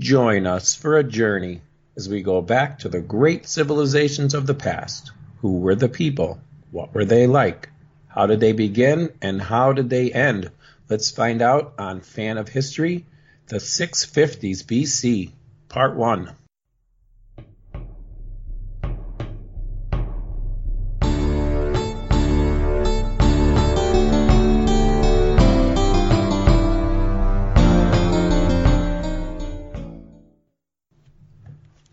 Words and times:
Join 0.00 0.46
us 0.46 0.74
for 0.74 0.96
a 0.96 1.04
journey 1.04 1.60
as 1.94 2.08
we 2.08 2.22
go 2.22 2.40
back 2.40 2.78
to 2.78 2.88
the 2.88 3.02
great 3.02 3.46
civilizations 3.46 4.32
of 4.32 4.46
the 4.46 4.54
past. 4.54 5.12
Who 5.42 5.58
were 5.58 5.74
the 5.74 5.90
people? 5.90 6.40
What 6.70 6.94
were 6.94 7.04
they 7.04 7.26
like? 7.26 7.68
How 8.08 8.26
did 8.26 8.40
they 8.40 8.52
begin 8.52 9.12
and 9.20 9.42
how 9.42 9.74
did 9.74 9.90
they 9.90 10.10
end? 10.10 10.52
Let's 10.88 11.10
find 11.10 11.42
out 11.42 11.74
on 11.78 12.00
Fan 12.00 12.38
of 12.38 12.48
History, 12.48 13.04
the 13.48 13.56
650s 13.56 14.64
BC, 14.64 15.32
Part 15.68 15.96
1. 15.96 16.34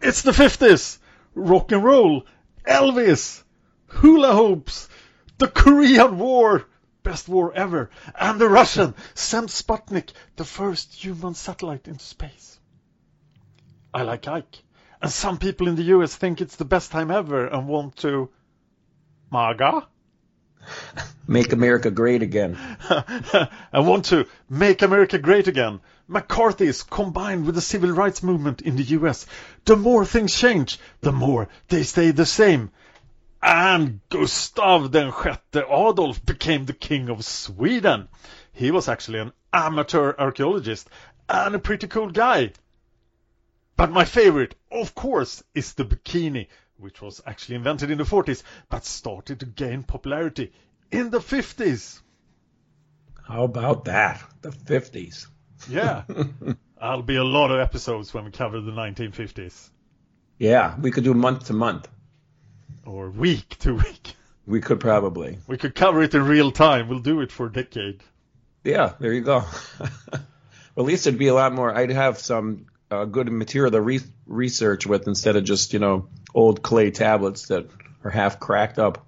It's 0.07 0.21
the 0.21 0.31
50s! 0.31 0.99
Rock 1.35 1.73
and 1.73 1.83
roll, 1.83 2.23
Elvis, 2.65 3.43
hula 3.87 4.33
hoops, 4.33 4.87
the 5.37 5.49
Korean 5.49 6.17
War, 6.17 6.63
best 7.03 7.27
war 7.27 7.51
ever, 7.53 7.89
and 8.17 8.39
the 8.39 8.47
Russian 8.47 8.95
sent 9.15 9.49
Sputnik, 9.49 10.11
the 10.37 10.45
first 10.45 10.93
human 10.93 11.33
satellite 11.33 11.89
into 11.89 12.05
space. 12.05 12.57
I 13.93 14.03
like 14.03 14.29
Ike, 14.29 14.63
and 15.01 15.11
some 15.11 15.39
people 15.39 15.67
in 15.67 15.75
the 15.75 15.91
US 15.97 16.15
think 16.15 16.39
it's 16.39 16.55
the 16.55 16.63
best 16.63 16.89
time 16.89 17.11
ever 17.11 17.45
and 17.45 17.67
want 17.67 17.97
to. 17.97 18.29
MAGA? 19.29 19.89
Make 21.27 21.51
America 21.51 21.91
great 21.91 22.23
again. 22.23 22.57
I 22.89 23.49
want 23.81 24.05
to 24.05 24.25
make 24.49 24.81
America 24.81 25.17
great 25.17 25.49
again. 25.49 25.81
McCarthy's 26.09 26.83
combined 26.83 27.45
with 27.45 27.55
the 27.55 27.61
civil 27.61 27.91
rights 27.91 28.23
movement 28.23 28.61
in 28.61 28.77
the 28.77 28.83
US. 28.83 29.25
The 29.65 29.75
more 29.75 30.05
things 30.05 30.33
change, 30.33 30.79
the 31.01 31.11
more 31.11 31.49
they 31.67 31.83
stay 31.83 32.11
the 32.11 32.25
same. 32.25 32.71
And 33.41 33.99
Gustav 34.09 34.91
den 34.91 35.11
sjätte 35.11 35.65
Adolf 35.69 36.25
became 36.25 36.65
the 36.65 36.73
king 36.73 37.09
of 37.09 37.25
Sweden. 37.25 38.07
He 38.53 38.71
was 38.71 38.87
actually 38.87 39.19
an 39.19 39.33
amateur 39.51 40.13
archaeologist 40.17 40.89
and 41.27 41.55
a 41.55 41.59
pretty 41.59 41.87
cool 41.87 42.09
guy. 42.09 42.53
But 43.75 43.91
my 43.91 44.05
favorite, 44.05 44.55
of 44.71 44.95
course, 44.95 45.43
is 45.53 45.73
the 45.73 45.85
bikini, 45.85 46.47
which 46.77 47.01
was 47.01 47.21
actually 47.25 47.55
invented 47.55 47.91
in 47.91 47.97
the 47.97 48.05
40s, 48.05 48.43
but 48.69 48.85
started 48.85 49.41
to 49.41 49.45
gain 49.45 49.83
popularity 49.83 50.53
in 50.89 51.09
the 51.09 51.19
50s. 51.19 51.99
How 53.27 53.43
about 53.43 53.85
that? 53.85 54.23
The 54.41 54.51
50s. 54.51 55.27
Yeah. 55.69 56.03
I'll 56.81 57.01
be 57.01 57.15
a 57.15 57.23
lot 57.23 57.51
of 57.51 57.59
episodes 57.59 58.13
when 58.13 58.25
we 58.25 58.31
cover 58.31 58.61
the 58.61 58.71
1950s. 58.71 59.69
Yeah, 60.37 60.75
we 60.79 60.91
could 60.91 61.03
do 61.03 61.13
month 61.13 61.47
to 61.47 61.53
month. 61.53 61.87
Or 62.85 63.09
week 63.09 63.57
to 63.59 63.73
week. 63.73 64.15
We 64.45 64.61
could 64.61 64.79
probably. 64.79 65.39
We 65.47 65.57
could 65.57 65.75
cover 65.75 66.03
it 66.03 66.13
in 66.13 66.23
real 66.23 66.51
time. 66.51 66.87
We'll 66.87 66.99
do 66.99 67.21
it 67.21 67.31
for 67.31 67.47
a 67.47 67.51
decade. 67.51 68.01
Yeah, 68.63 68.93
there 68.99 69.11
you 69.13 69.21
go. 69.21 69.43
well, 69.79 70.21
at 70.77 70.83
least 70.83 71.07
it'd 71.07 71.19
be 71.19 71.27
a 71.27 71.33
lot 71.33 71.53
more. 71.53 71.73
I'd 71.75 71.89
have 71.89 72.19
some 72.19 72.67
uh, 72.91 73.05
good 73.05 73.31
material 73.31 73.71
to 73.71 73.81
re- 73.81 73.99
research 74.25 74.85
with 74.85 75.07
instead 75.07 75.35
of 75.35 75.43
just, 75.43 75.73
you 75.73 75.79
know, 75.79 76.07
old 76.33 76.61
clay 76.61 76.91
tablets 76.91 77.47
that 77.47 77.67
are 78.03 78.11
half 78.11 78.39
cracked 78.39 78.79
up. 78.79 79.05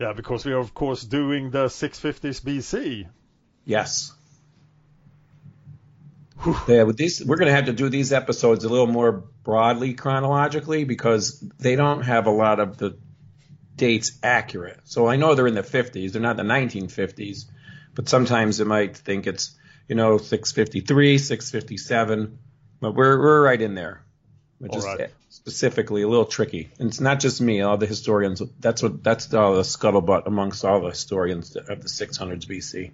Yeah, 0.00 0.12
because 0.12 0.44
we 0.44 0.52
are, 0.52 0.58
of 0.58 0.74
course, 0.74 1.02
doing 1.02 1.50
the 1.50 1.66
650s 1.66 2.40
BC. 2.40 3.08
Yes. 3.64 4.12
Yeah, 6.68 6.84
with 6.84 6.96
these, 6.96 7.24
we're 7.24 7.36
going 7.36 7.48
to 7.48 7.54
have 7.54 7.66
to 7.66 7.72
do 7.72 7.88
these 7.88 8.12
episodes 8.12 8.64
a 8.64 8.68
little 8.68 8.86
more 8.86 9.12
broadly 9.12 9.94
chronologically 9.94 10.84
because 10.84 11.40
they 11.58 11.74
don't 11.74 12.02
have 12.02 12.26
a 12.26 12.30
lot 12.30 12.60
of 12.60 12.78
the 12.78 12.96
dates 13.74 14.18
accurate. 14.22 14.80
So 14.84 15.08
I 15.08 15.16
know 15.16 15.34
they're 15.34 15.46
in 15.46 15.54
the 15.54 15.62
50s, 15.62 16.12
they're 16.12 16.22
not 16.22 16.36
the 16.36 16.42
1950s, 16.42 17.46
but 17.94 18.08
sometimes 18.08 18.58
they 18.58 18.64
might 18.64 18.96
think 18.96 19.26
it's 19.26 19.56
you 19.88 19.96
know 19.96 20.18
653, 20.18 21.18
657, 21.18 22.38
but 22.80 22.94
we're 22.94 23.18
we're 23.18 23.44
right 23.44 23.60
in 23.60 23.74
there. 23.74 24.04
Which 24.58 24.72
All 24.72 24.78
is 24.78 24.84
right. 24.84 25.10
specifically 25.28 26.02
a 26.02 26.08
little 26.08 26.24
tricky. 26.24 26.68
And 26.80 26.88
it's 26.88 27.00
not 27.00 27.20
just 27.20 27.40
me, 27.40 27.60
all 27.60 27.76
the 27.76 27.86
historians. 27.86 28.42
That's 28.58 28.82
what 28.82 29.04
that's 29.04 29.32
all 29.32 29.54
the 29.54 29.60
uh, 29.60 29.62
scuttlebutt 29.62 30.26
amongst 30.26 30.64
all 30.64 30.80
the 30.80 30.90
historians 30.90 31.54
of 31.54 31.66
the 31.66 31.88
600s 31.88 32.46
BC. 32.46 32.90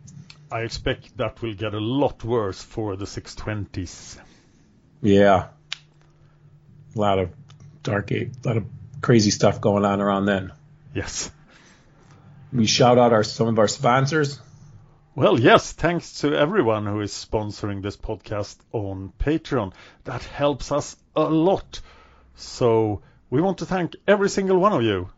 I 0.53 0.61
expect 0.61 1.17
that 1.17 1.41
will 1.41 1.55
get 1.55 1.73
a 1.73 1.81
lot 1.81 2.23
worse 2.23 2.63
for 2.63 2.97
the 2.97 3.07
620s. 3.07 4.19
Yeah. 5.01 5.49
A 6.95 6.99
lot 6.99 7.19
of 7.19 7.31
dark 7.83 8.13
age, 8.13 8.33
a 8.45 8.49
lot 8.49 8.57
of 8.59 8.67
crazy 9.01 9.31
stuff 9.31 9.61
going 9.61 9.85
on 9.85 10.01
around 10.01 10.27
then. 10.27 10.53
Yes. 10.95 11.31
We 12.53 12.67
shout 12.67 12.99
out 12.99 13.13
our 13.13 13.25
some 13.25 13.49
of 13.49 13.59
our 13.59 13.69
sponsors. 13.69 14.39
Well, 15.17 15.39
yes, 15.39 15.73
thanks 15.73 16.21
to 16.21 16.35
everyone 16.37 16.87
who 16.87 17.01
is 17.01 17.13
sponsoring 17.13 17.83
this 17.83 17.97
podcast 17.97 18.57
on 18.73 19.13
Patreon. 19.19 19.73
That 20.05 20.25
helps 20.25 20.73
us 20.73 20.97
a 21.15 21.23
lot. 21.23 21.81
So 22.35 23.03
we 23.31 23.41
want 23.41 23.59
to 23.59 23.67
thank 23.67 23.95
every 24.09 24.29
single 24.29 24.59
one 24.59 24.73
of 24.73 24.83
you, 24.83 25.09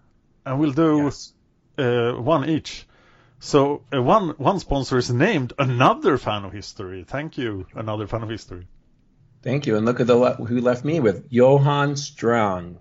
and 0.45 0.61
we'll 0.61 0.73
do 0.73 1.05
Yes. 1.05 1.33
uh, 1.79 2.13
one 2.13 2.49
each. 2.51 2.87
So 3.39 3.83
uh, 3.91 4.03
one 4.03 4.35
one 4.37 4.61
sponsor 4.61 4.99
is 4.99 5.11
named 5.11 5.55
another 5.59 6.19
fan 6.19 6.45
of 6.45 6.53
history. 6.53 7.05
Thank 7.05 7.39
you, 7.39 7.67
another 7.75 8.07
fan 8.07 8.23
of 8.23 8.29
history. 8.29 8.67
Thank 9.43 9.67
you. 9.67 9.77
And 9.77 9.87
look 9.87 10.01
at 10.01 10.07
the 10.07 10.17
le- 10.17 10.35
who 10.35 10.61
left 10.61 10.85
me 10.85 11.01
with 11.01 11.27
Johan 11.31 11.97
Strong. 11.97 12.79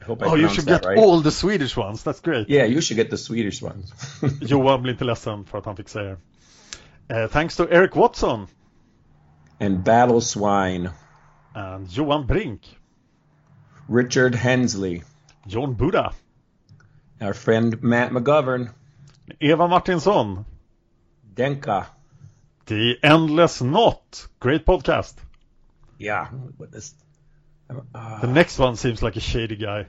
I 0.00 0.04
hope 0.04 0.22
I 0.22 0.26
oh, 0.26 0.34
you 0.34 0.48
should 0.48 0.66
get 0.66 0.84
right. 0.84 0.98
all 0.98 1.20
the 1.20 1.30
Swedish 1.30 1.76
ones. 1.76 2.02
That's 2.02 2.20
great. 2.20 2.48
Yeah, 2.48 2.64
you 2.64 2.80
should 2.80 2.96
get 2.96 3.10
the 3.10 3.16
Swedish 3.18 3.62
ones. 3.62 3.92
Johan 4.40 4.82
blir 4.82 4.92
inte 4.92 5.04
ledsen 5.04 5.44
för 5.44 5.58
att 5.58 5.66
han 5.66 5.76
fick 5.76 5.88
säga. 5.88 6.16
Uh, 7.10 7.26
thanks 7.26 7.56
to 7.56 7.68
Eric 7.70 7.96
Watson 7.96 8.48
and 9.60 9.82
Battle 9.82 10.20
Swine, 10.20 10.90
and 11.54 11.90
Johan 11.90 12.26
Brink, 12.26 12.60
Richard 13.88 14.34
Hensley, 14.34 15.02
John 15.46 15.74
Buddha, 15.74 16.12
our 17.20 17.32
friend 17.34 17.82
Matt 17.82 18.10
McGovern, 18.12 18.72
Eva 19.40 19.66
Martinsson, 19.66 20.44
Denka, 21.34 21.86
The 22.66 22.98
Endless 23.02 23.62
Knot. 23.62 24.28
Great 24.38 24.66
podcast. 24.66 25.14
Yeah. 25.96 26.28
This, 26.70 26.94
uh, 27.94 28.20
The 28.20 28.26
next 28.26 28.58
one 28.58 28.76
seems 28.76 29.02
like 29.02 29.16
a 29.16 29.20
shady 29.20 29.56
guy. 29.56 29.86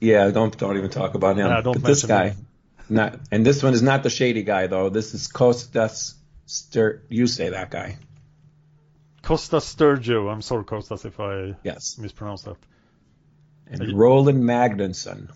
yeah, 0.00 0.30
don't 0.30 0.56
don't 0.56 0.76
even 0.76 0.90
talk 0.90 1.14
about 1.14 1.38
him. 1.38 1.46
Yeah, 1.46 1.62
don't 1.62 1.80
but 1.80 1.88
this 1.88 2.04
guy, 2.04 2.28
him. 2.30 2.46
not 2.90 3.18
and 3.32 3.44
this 3.44 3.62
one 3.62 3.72
is 3.72 3.82
not 3.82 4.02
the 4.02 4.10
shady 4.10 4.42
guy 4.42 4.66
though. 4.66 4.90
This 4.90 5.14
is 5.14 5.28
Kostas 5.28 6.14
Stur. 6.48 7.00
You 7.08 7.26
say 7.26 7.50
that 7.50 7.70
guy. 7.70 7.98
Costa 9.22 9.56
Sturgio. 9.56 10.32
I'm 10.32 10.42
sorry, 10.42 10.64
Costas, 10.64 11.04
if 11.04 11.20
I 11.20 11.54
Yes. 11.62 11.98
mispronounced 11.98 12.46
that. 12.46 12.56
And 13.70 13.92
Roland 13.98 14.42
Magnusson. 14.42 15.30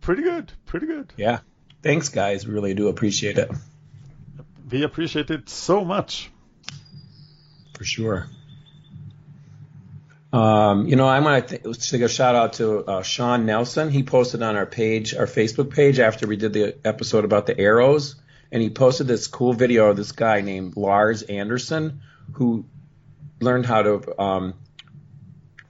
Pretty 0.00 0.22
good. 0.22 0.52
Pretty 0.66 0.86
good. 0.86 1.12
Yeah. 1.16 1.40
Thanks, 1.82 2.08
guys. 2.10 2.46
We 2.46 2.52
really 2.54 2.74
do 2.74 2.88
appreciate 2.88 3.38
it 3.38 3.50
We 4.70 4.82
appreciate 4.84 5.30
it 5.30 5.48
so 5.48 5.84
much. 5.84 6.30
for 7.76 7.84
sure. 7.84 8.28
Um, 10.32 10.86
you 10.86 10.96
know, 10.96 11.06
I 11.06 11.20
want 11.20 11.48
to 11.48 11.58
th- 11.58 11.90
take 11.90 12.02
a 12.02 12.08
shout 12.08 12.34
out 12.34 12.54
to 12.54 12.84
uh, 12.84 13.02
Sean 13.02 13.46
Nelson. 13.46 13.90
He 13.90 14.02
posted 14.02 14.42
on 14.42 14.56
our 14.56 14.66
page, 14.66 15.14
our 15.14 15.26
Facebook 15.26 15.70
page, 15.70 15.98
after 15.98 16.26
we 16.26 16.36
did 16.36 16.52
the 16.52 16.76
episode 16.84 17.24
about 17.24 17.46
the 17.46 17.58
arrows, 17.58 18.16
and 18.56 18.62
he 18.62 18.70
posted 18.70 19.06
this 19.06 19.26
cool 19.26 19.52
video 19.52 19.90
of 19.90 19.98
this 19.98 20.12
guy 20.12 20.40
named 20.40 20.78
Lars 20.78 21.20
Anderson 21.20 22.00
who 22.32 22.64
learned 23.38 23.66
how 23.66 23.82
to. 23.82 24.18
Um, 24.18 24.54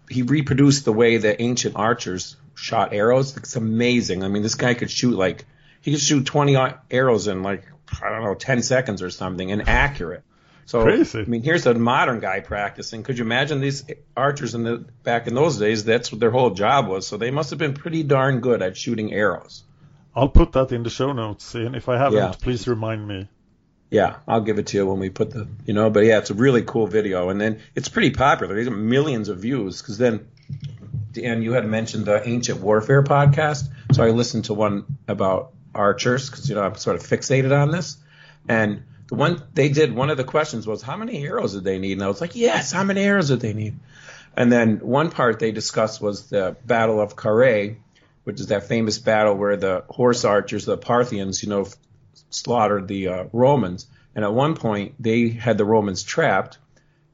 he 0.08 0.22
reproduced 0.22 0.84
the 0.84 0.92
way 0.92 1.16
the 1.16 1.42
ancient 1.42 1.74
archers 1.74 2.36
shot 2.54 2.94
arrows. 2.94 3.36
It's 3.36 3.56
amazing. 3.56 4.22
I 4.22 4.28
mean, 4.28 4.44
this 4.44 4.54
guy 4.54 4.74
could 4.74 4.88
shoot 4.88 5.16
like 5.16 5.46
he 5.80 5.90
could 5.90 6.00
shoot 6.00 6.26
20 6.26 6.56
arrows 6.92 7.26
in 7.26 7.42
like 7.42 7.64
I 8.00 8.08
don't 8.08 8.22
know 8.22 8.36
10 8.36 8.62
seconds 8.62 9.02
or 9.02 9.10
something, 9.10 9.50
and 9.50 9.68
accurate. 9.68 10.22
So 10.66 10.84
Crazy. 10.84 11.22
I 11.22 11.24
mean, 11.24 11.42
here's 11.42 11.66
a 11.66 11.74
modern 11.74 12.20
guy 12.20 12.38
practicing. 12.38 13.02
Could 13.02 13.18
you 13.18 13.24
imagine 13.24 13.60
these 13.60 13.84
archers 14.16 14.54
in 14.54 14.62
the 14.62 14.86
back 15.02 15.26
in 15.26 15.34
those 15.34 15.58
days? 15.58 15.84
That's 15.84 16.12
what 16.12 16.20
their 16.20 16.30
whole 16.30 16.50
job 16.50 16.86
was. 16.86 17.04
So 17.04 17.16
they 17.16 17.32
must 17.32 17.50
have 17.50 17.58
been 17.58 17.74
pretty 17.74 18.04
darn 18.04 18.38
good 18.38 18.62
at 18.62 18.76
shooting 18.76 19.12
arrows. 19.12 19.64
I'll 20.16 20.28
put 20.30 20.52
that 20.52 20.72
in 20.72 20.82
the 20.82 20.90
show 20.90 21.12
notes, 21.12 21.54
and 21.54 21.76
if 21.76 21.88
I 21.90 21.98
haven't, 21.98 22.16
Yeah. 22.18 22.32
please 22.40 22.66
remind 22.66 23.06
me. 23.06 23.28
Yeah, 23.90 24.16
I'll 24.26 24.40
give 24.40 24.58
it 24.58 24.68
to 24.68 24.78
you 24.78 24.86
when 24.86 24.98
we 24.98 25.10
put 25.10 25.30
the, 25.30 25.46
you 25.66 25.74
know, 25.74 25.90
but 25.90 26.04
yeah, 26.04 26.18
it's 26.18 26.30
a 26.30 26.34
really 26.34 26.62
cool 26.62 26.86
video, 26.86 27.28
and 27.28 27.40
then 27.40 27.60
it's 27.74 27.88
pretty 27.90 28.10
popular. 28.10 28.54
There's 28.54 28.70
millions 28.70 29.28
of 29.28 29.38
views 29.38 29.80
because 29.80 29.98
then, 29.98 30.26
Dan, 31.12 31.42
you 31.42 31.52
had 31.52 31.66
mentioned 31.66 32.06
the 32.06 32.26
Ancient 32.26 32.60
Warfare 32.60 33.04
podcast, 33.04 33.68
so 33.92 34.02
I 34.02 34.10
listened 34.10 34.46
to 34.46 34.54
one 34.54 34.86
about 35.06 35.52
archers 35.74 36.30
because 36.30 36.48
you 36.48 36.54
know 36.54 36.62
I'm 36.62 36.74
sort 36.76 36.96
of 36.96 37.02
fixated 37.02 37.56
on 37.56 37.70
this, 37.70 37.96
and 38.48 38.82
the 39.08 39.14
one 39.16 39.42
they 39.54 39.68
did, 39.68 39.94
one 39.94 40.10
of 40.10 40.16
the 40.16 40.24
questions 40.24 40.66
was 40.66 40.82
how 40.82 40.96
many 40.96 41.24
arrows 41.24 41.52
did 41.52 41.62
they 41.62 41.78
need, 41.78 41.92
and 41.92 42.02
I 42.02 42.08
was 42.08 42.20
like, 42.22 42.34
yes, 42.34 42.72
how 42.72 42.82
many 42.84 43.02
arrows 43.02 43.28
did 43.28 43.40
they 43.40 43.52
need, 43.52 43.78
and 44.36 44.50
then 44.50 44.78
one 44.78 45.10
part 45.10 45.38
they 45.38 45.52
discussed 45.52 46.00
was 46.00 46.28
the 46.30 46.56
Battle 46.66 47.00
of 47.00 47.14
Carrhae, 47.16 47.76
which 48.26 48.40
is 48.40 48.48
that 48.48 48.64
famous 48.64 48.98
battle 48.98 49.36
where 49.36 49.56
the 49.56 49.84
horse 49.88 50.24
archers, 50.24 50.64
the 50.64 50.76
Parthians, 50.76 51.44
you 51.44 51.48
know, 51.48 51.68
slaughtered 52.30 52.88
the 52.88 53.06
uh, 53.06 53.24
Romans. 53.32 53.86
And 54.16 54.24
at 54.24 54.34
one 54.34 54.56
point, 54.56 54.96
they 54.98 55.28
had 55.28 55.58
the 55.58 55.64
Romans 55.64 56.02
trapped, 56.02 56.58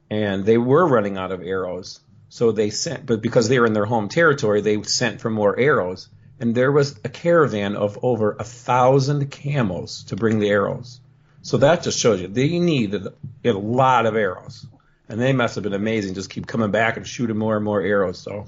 and 0.09 0.43
they 0.43 0.57
were 0.57 0.87
running 0.87 1.19
out 1.19 1.31
of 1.31 1.43
arrows. 1.43 1.99
So 2.29 2.51
they 2.51 2.71
sent, 2.71 3.05
but 3.05 3.21
because 3.21 3.47
they 3.47 3.59
were 3.59 3.67
in 3.67 3.73
their 3.73 3.85
home 3.85 4.09
territory, 4.09 4.61
they 4.61 4.81
sent 4.81 5.21
for 5.21 5.29
more 5.29 5.57
arrows. 5.59 6.09
And 6.39 6.55
there 6.55 6.71
was 6.71 6.99
a 7.03 7.09
caravan 7.09 7.75
of 7.75 7.99
over 8.01 8.35
a 8.39 8.43
thousand 8.43 9.29
camels 9.29 10.05
to 10.05 10.15
bring 10.15 10.39
the 10.39 10.49
arrows. 10.49 10.99
So 11.43 11.57
that 11.57 11.83
just 11.83 11.99
shows 11.99 12.21
you 12.21 12.27
they 12.27 12.57
needed 12.57 13.05
a 13.45 13.51
lot 13.51 14.07
of 14.07 14.15
arrows. 14.15 14.65
And 15.07 15.21
they 15.21 15.31
must 15.31 15.53
have 15.53 15.63
been 15.63 15.73
amazing. 15.73 16.15
Just 16.15 16.31
keep 16.31 16.47
coming 16.47 16.71
back 16.71 16.97
and 16.97 17.05
shooting 17.05 17.37
more 17.37 17.55
and 17.55 17.63
more 17.63 17.81
arrows. 17.81 18.17
So 18.17 18.47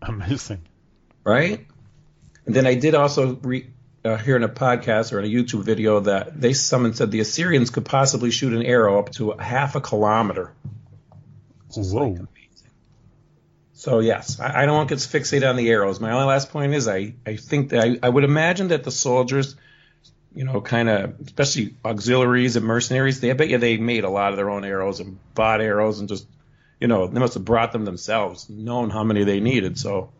Amazing. 0.00 0.62
right? 1.24 1.66
And 2.46 2.54
then 2.54 2.66
I 2.66 2.74
did 2.74 2.94
also 2.94 3.36
re, 3.36 3.66
uh, 4.04 4.16
hear 4.16 4.36
in 4.36 4.42
a 4.42 4.48
podcast 4.48 5.12
or 5.12 5.20
in 5.20 5.24
a 5.24 5.28
YouTube 5.28 5.64
video 5.64 6.00
that 6.00 6.40
they 6.40 6.52
someone 6.54 6.94
said 6.94 7.10
the 7.10 7.20
Assyrians 7.20 7.70
could 7.70 7.84
possibly 7.84 8.30
shoot 8.30 8.52
an 8.52 8.62
arrow 8.62 8.98
up 8.98 9.10
to 9.12 9.30
a 9.30 9.42
half 9.42 9.76
a 9.76 9.80
kilometer. 9.80 10.52
Whoa. 11.74 12.26
So 13.74 13.98
yes, 14.00 14.38
I, 14.38 14.62
I 14.62 14.66
don't 14.66 14.76
want 14.76 14.88
to 14.88 14.94
get 14.94 15.00
fixated 15.00 15.48
on 15.48 15.56
the 15.56 15.68
arrows. 15.70 16.00
My 16.00 16.12
only 16.12 16.26
last 16.26 16.50
point 16.50 16.74
is 16.74 16.88
I, 16.88 17.14
I 17.26 17.36
think 17.36 17.70
that 17.70 17.84
I, 17.84 17.98
I 18.02 18.08
would 18.08 18.24
imagine 18.24 18.68
that 18.68 18.84
the 18.84 18.90
soldiers, 18.90 19.56
you 20.34 20.44
know, 20.44 20.60
kind 20.60 20.88
of 20.88 21.20
especially 21.20 21.74
auxiliaries 21.84 22.56
and 22.56 22.64
mercenaries, 22.64 23.20
they 23.20 23.30
I 23.30 23.34
bet 23.34 23.48
you 23.48 23.58
they 23.58 23.78
made 23.78 24.04
a 24.04 24.10
lot 24.10 24.30
of 24.30 24.36
their 24.36 24.50
own 24.50 24.64
arrows 24.64 25.00
and 25.00 25.18
bought 25.34 25.60
arrows 25.60 26.00
and 26.00 26.08
just, 26.08 26.26
you 26.80 26.88
know, 26.88 27.06
they 27.06 27.20
must 27.20 27.34
have 27.34 27.44
brought 27.44 27.72
them 27.72 27.84
themselves, 27.84 28.48
knowing 28.48 28.90
how 28.90 29.04
many 29.04 29.24
they 29.24 29.40
needed. 29.40 29.78
So 29.78 30.10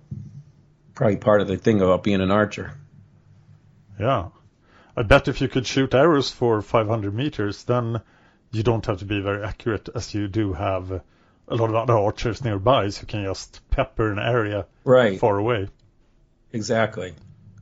probably 0.94 1.16
part 1.16 1.40
of 1.40 1.48
the 1.48 1.56
thing 1.56 1.80
about 1.80 2.02
being 2.02 2.20
an 2.20 2.30
archer. 2.30 2.72
Yeah. 3.98 4.28
I 4.96 5.02
bet 5.02 5.28
if 5.28 5.40
you 5.40 5.48
could 5.48 5.66
shoot 5.66 5.94
arrows 5.94 6.30
for 6.30 6.60
500 6.60 7.14
meters, 7.14 7.64
then 7.64 8.00
you 8.50 8.62
don't 8.62 8.84
have 8.86 8.98
to 8.98 9.04
be 9.04 9.20
very 9.20 9.42
accurate 9.42 9.88
as 9.94 10.12
you 10.14 10.28
do 10.28 10.52
have 10.52 10.90
a 11.48 11.54
lot 11.56 11.70
of 11.70 11.74
other 11.74 11.96
archers 11.96 12.44
nearby, 12.44 12.88
so 12.90 13.00
you 13.02 13.06
can 13.06 13.24
just 13.24 13.60
pepper 13.70 14.12
an 14.12 14.18
area 14.18 14.66
Right. 14.84 15.18
far 15.18 15.38
away. 15.38 15.68
Exactly. 16.52 17.14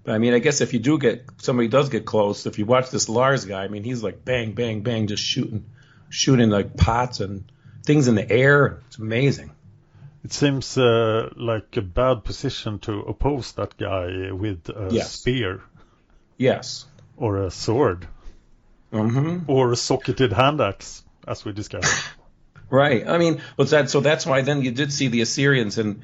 But 0.02 0.14
I 0.14 0.18
mean, 0.18 0.34
I 0.34 0.38
guess 0.38 0.60
if 0.60 0.72
you 0.72 0.80
do 0.80 0.98
get 0.98 1.24
somebody 1.38 1.68
does 1.68 1.88
get 1.88 2.04
close, 2.04 2.46
if 2.46 2.58
you 2.58 2.64
watch 2.66 2.90
this 2.90 3.08
Lars 3.08 3.44
guy, 3.44 3.62
I 3.64 3.68
mean, 3.68 3.84
he's 3.84 4.02
like 4.02 4.24
bang, 4.24 4.52
bang, 4.52 4.80
bang, 4.82 5.06
just 5.06 5.22
shooting, 5.22 5.64
shooting 6.08 6.50
like 6.50 6.76
pots 6.76 7.20
and 7.20 7.44
things 7.84 8.08
in 8.08 8.14
the 8.16 8.28
air. 8.30 8.80
It's 8.88 8.98
amazing. 8.98 9.52
It 10.24 10.32
seems 10.32 10.76
uh, 10.76 11.30
like 11.36 11.76
a 11.76 11.82
bad 11.82 12.24
position 12.24 12.78
to 12.80 13.00
oppose 13.00 13.52
that 13.52 13.76
guy 13.78 14.30
with 14.32 14.68
a 14.68 14.88
Yes. 14.92 15.12
spear 15.12 15.62
Yes. 16.38 16.86
or 17.16 17.38
a 17.44 17.50
sword 17.50 18.06
hmm 18.92 19.38
or 19.46 19.72
a 19.72 19.76
socketed 19.76 20.32
hand 20.32 20.60
axe, 20.60 21.04
as 21.26 21.44
we 21.44 21.52
discussed. 21.52 22.04
Right. 22.72 23.04
I 23.08 23.18
mean, 23.18 23.40
that? 23.70 23.90
So 23.90 24.00
that's 24.00 24.24
why 24.24 24.42
then 24.42 24.62
you 24.62 24.70
did 24.70 24.92
see 24.92 25.08
the 25.08 25.22
Assyrians 25.22 25.76
and 25.78 26.02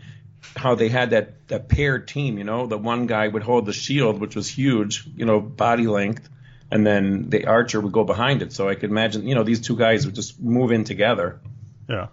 how 0.57 0.75
they 0.75 0.89
had 0.89 1.11
that 1.11 1.47
that 1.47 1.69
paired 1.69 2.09
team. 2.09 2.39
You 2.39 2.45
know, 2.45 2.67
the 2.67 2.77
one 2.77 3.07
guy 3.07 3.29
would 3.29 3.45
hold 3.45 3.67
the 3.67 3.73
shield, 3.73 4.21
which 4.21 4.35
was 4.35 4.49
huge, 4.49 5.05
you 5.17 5.27
know, 5.27 5.39
body 5.41 5.87
length, 5.87 6.29
and 6.71 6.85
then 6.85 7.31
the 7.31 7.47
archer 7.47 7.81
would 7.81 7.93
go 7.93 8.03
behind 8.03 8.43
it. 8.43 8.53
So 8.53 8.69
I 8.69 8.75
could 8.75 8.91
imagine, 8.91 9.29
you 9.29 9.37
know, 9.37 9.45
these 9.45 9.61
two 9.61 9.77
guys 9.77 10.07
would 10.07 10.17
just 10.17 10.41
move 10.41 10.73
in 10.73 10.83
together. 10.83 11.41
yeah. 11.89 12.09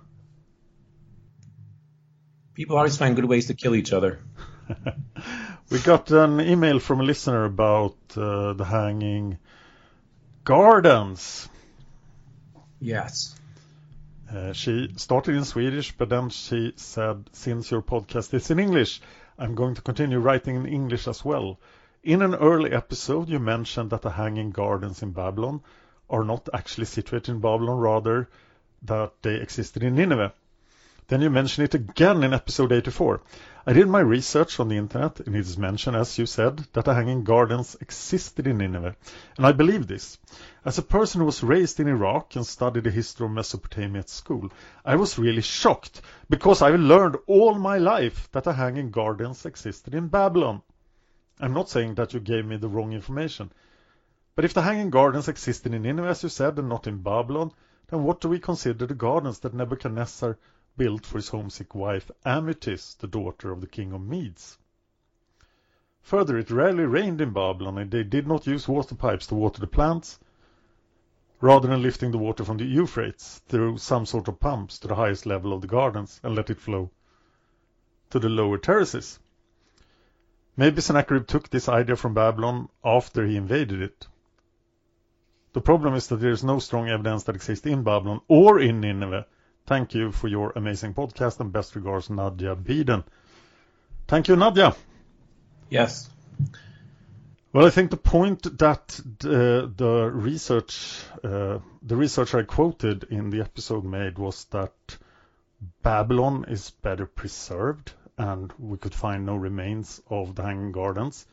People 2.53 2.77
always 2.77 2.97
find 2.97 3.15
good 3.15 3.25
ways 3.25 3.47
to 3.47 3.53
kill 3.53 3.75
each 3.75 3.93
other. 3.93 4.19
We 5.73 5.79
got 5.79 6.11
an 6.11 6.39
email 6.39 6.77
from 6.77 6.99
a 6.99 7.03
listener 7.03 7.45
about 7.45 7.95
uh, 8.15 8.53
the 8.53 8.63
hanging 8.63 9.39
gardens. 10.43 11.49
Yes. 12.79 13.35
Uh, 14.31 14.53
she 14.53 14.93
started 14.97 15.35
in 15.35 15.45
Swedish, 15.45 15.91
but 15.93 16.09
then 16.09 16.29
she 16.29 16.73
said, 16.75 17.27
since 17.31 17.71
your 17.71 17.81
podcast 17.81 18.35
is 18.35 18.51
in 18.51 18.59
English, 18.59 19.01
I'm 19.39 19.55
going 19.55 19.73
to 19.73 19.81
continue 19.81 20.19
writing 20.19 20.57
in 20.57 20.67
English 20.67 21.07
as 21.07 21.25
well. 21.25 21.59
In 22.03 22.21
an 22.21 22.35
early 22.35 22.71
episode, 22.71 23.27
you 23.29 23.39
mentioned 23.39 23.89
that 23.89 24.03
the 24.03 24.11
hanging 24.11 24.51
gardens 24.51 25.01
in 25.01 25.11
Babylon 25.11 25.61
are 26.07 26.23
not 26.23 26.49
actually 26.53 26.85
situated 26.85 27.31
in 27.31 27.39
Babylon, 27.39 27.79
rather 27.79 28.29
that 28.83 29.13
they 29.23 29.37
existed 29.37 29.81
in 29.81 29.95
Nineveh. 29.95 30.33
Then 31.13 31.21
you 31.21 31.29
mention 31.29 31.63
it 31.63 31.75
again 31.75 32.23
in 32.23 32.33
episode 32.33 32.71
84. 32.71 33.21
I 33.67 33.73
did 33.73 33.87
my 33.87 33.99
research 33.99 34.59
on 34.59 34.67
the 34.67 34.77
internet, 34.77 35.19
and 35.19 35.35
it 35.35 35.41
is 35.41 35.59
mentioned, 35.59 35.95
as 35.95 36.17
you 36.17 36.25
said, 36.25 36.65
that 36.73 36.85
the 36.85 36.95
hanging 36.95 37.23
gardens 37.23 37.77
existed 37.79 38.47
in 38.47 38.57
Nineveh. 38.57 38.95
And 39.37 39.45
I 39.45 39.51
believe 39.51 39.85
this. 39.85 40.17
As 40.65 40.79
a 40.79 40.81
person 40.81 41.19
who 41.19 41.25
was 41.25 41.43
raised 41.43 41.79
in 41.79 41.87
Iraq 41.87 42.35
and 42.35 42.43
studied 42.43 42.85
the 42.85 42.89
history 42.89 43.27
of 43.27 43.31
Mesopotamia 43.31 43.99
at 43.99 44.09
school, 44.09 44.51
I 44.83 44.95
was 44.95 45.19
really 45.19 45.43
shocked 45.43 46.01
because 46.31 46.63
I 46.63 46.69
learned 46.69 47.17
all 47.27 47.59
my 47.59 47.77
life 47.77 48.27
that 48.31 48.45
the 48.45 48.53
hanging 48.53 48.89
gardens 48.89 49.45
existed 49.45 49.93
in 49.93 50.07
Babylon. 50.07 50.63
I'm 51.39 51.53
not 51.53 51.69
saying 51.69 51.93
that 51.93 52.15
you 52.15 52.21
gave 52.21 52.47
me 52.47 52.57
the 52.57 52.69
wrong 52.69 52.91
information. 52.91 53.51
But 54.35 54.45
if 54.45 54.55
the 54.55 54.63
hanging 54.63 54.89
gardens 54.89 55.27
existed 55.27 55.75
in 55.75 55.83
Nineveh, 55.83 56.07
as 56.07 56.23
you 56.23 56.29
said, 56.29 56.57
and 56.57 56.69
not 56.69 56.87
in 56.87 57.03
Babylon, 57.03 57.51
then 57.89 58.03
what 58.03 58.19
do 58.19 58.29
we 58.29 58.39
consider 58.39 58.87
the 58.87 58.95
gardens 58.95 59.37
that 59.41 59.53
Nebuchadnezzar 59.53 60.39
built 60.77 61.05
for 61.05 61.17
his 61.17 61.29
homesick 61.29 61.75
wife 61.75 62.09
Amytis, 62.25 62.95
the 62.97 63.07
daughter 63.07 63.51
of 63.51 63.61
the 63.61 63.67
king 63.67 63.93
of 63.93 64.01
Medes? 64.01 64.57
Further, 66.01 66.37
it 66.37 66.51
rarely 66.51 66.85
rained 66.85 67.21
in 67.21 67.31
Babylon, 67.31 67.77
and 67.77 67.89
they 67.91 68.03
did 68.03 68.27
not 68.27 68.47
use 68.47 68.67
water 68.67 68.95
pipes 68.95 69.27
to 69.27 69.35
water 69.35 69.59
the 69.59 69.67
plants, 69.67 70.19
rather 71.39 71.67
than 71.67 71.81
lifting 71.81 72.11
the 72.11 72.17
water 72.17 72.43
from 72.43 72.57
the 72.57 72.65
Euphrates 72.65 73.41
through 73.47 73.77
some 73.77 74.05
sort 74.05 74.27
of 74.27 74.39
pumps 74.39 74.79
to 74.79 74.87
the 74.87 74.95
highest 74.95 75.25
level 75.25 75.53
of 75.53 75.61
the 75.61 75.67
gardens 75.67 76.19
and 76.23 76.35
let 76.35 76.49
it 76.49 76.59
flow 76.59 76.89
to 78.09 78.19
the 78.19 78.29
lower 78.29 78.57
terraces. 78.57 79.19
Maybe 80.55 80.81
Sennacherib 80.81 81.25
took 81.27 81.49
this 81.49 81.67
idea 81.67 81.95
from 81.95 82.13
Babylon 82.13 82.69
after 82.83 83.25
he 83.25 83.35
invaded 83.35 83.81
it. 83.81 84.07
The 85.53 85.61
problem 85.61 85.95
is 85.95 86.07
that 86.07 86.17
there 86.17 86.31
is 86.31 86.43
no 86.43 86.59
strong 86.59 86.89
evidence 86.89 87.23
that 87.23 87.35
exists 87.35 87.65
in 87.65 87.83
Babylon 87.83 88.21
or 88.27 88.59
in 88.59 88.81
Nineveh. 88.81 89.25
Thank 89.65 89.93
you 89.93 90.11
for 90.11 90.27
your 90.27 90.51
amazing 90.55 90.93
podcast 90.93 91.39
and 91.39 91.51
best 91.51 91.75
regards, 91.75 92.09
Nadia 92.09 92.55
Beeden. 92.55 93.03
Thank 94.07 94.27
you, 94.27 94.35
Nadia. 94.35 94.75
Yes. 95.69 96.09
Well, 97.53 97.65
I 97.65 97.69
think 97.69 97.91
the 97.91 97.97
point 97.97 98.57
that 98.59 98.87
the, 99.19 99.71
the 99.75 100.09
research, 100.11 101.01
uh, 101.23 101.59
the 101.81 101.95
research 101.95 102.33
I 102.33 102.43
quoted 102.43 103.03
in 103.05 103.29
the 103.29 103.41
episode 103.41 103.85
made 103.85 104.17
was 104.17 104.45
that 104.45 104.73
Babylon 105.83 106.45
is 106.47 106.71
better 106.71 107.05
preserved 107.05 107.93
and 108.17 108.51
we 108.59 108.77
could 108.77 108.93
find 108.93 109.25
no 109.25 109.35
remains 109.35 110.01
of 110.09 110.35
the 110.35 110.43
Hanging 110.43 110.71
Gardens, 110.71 111.25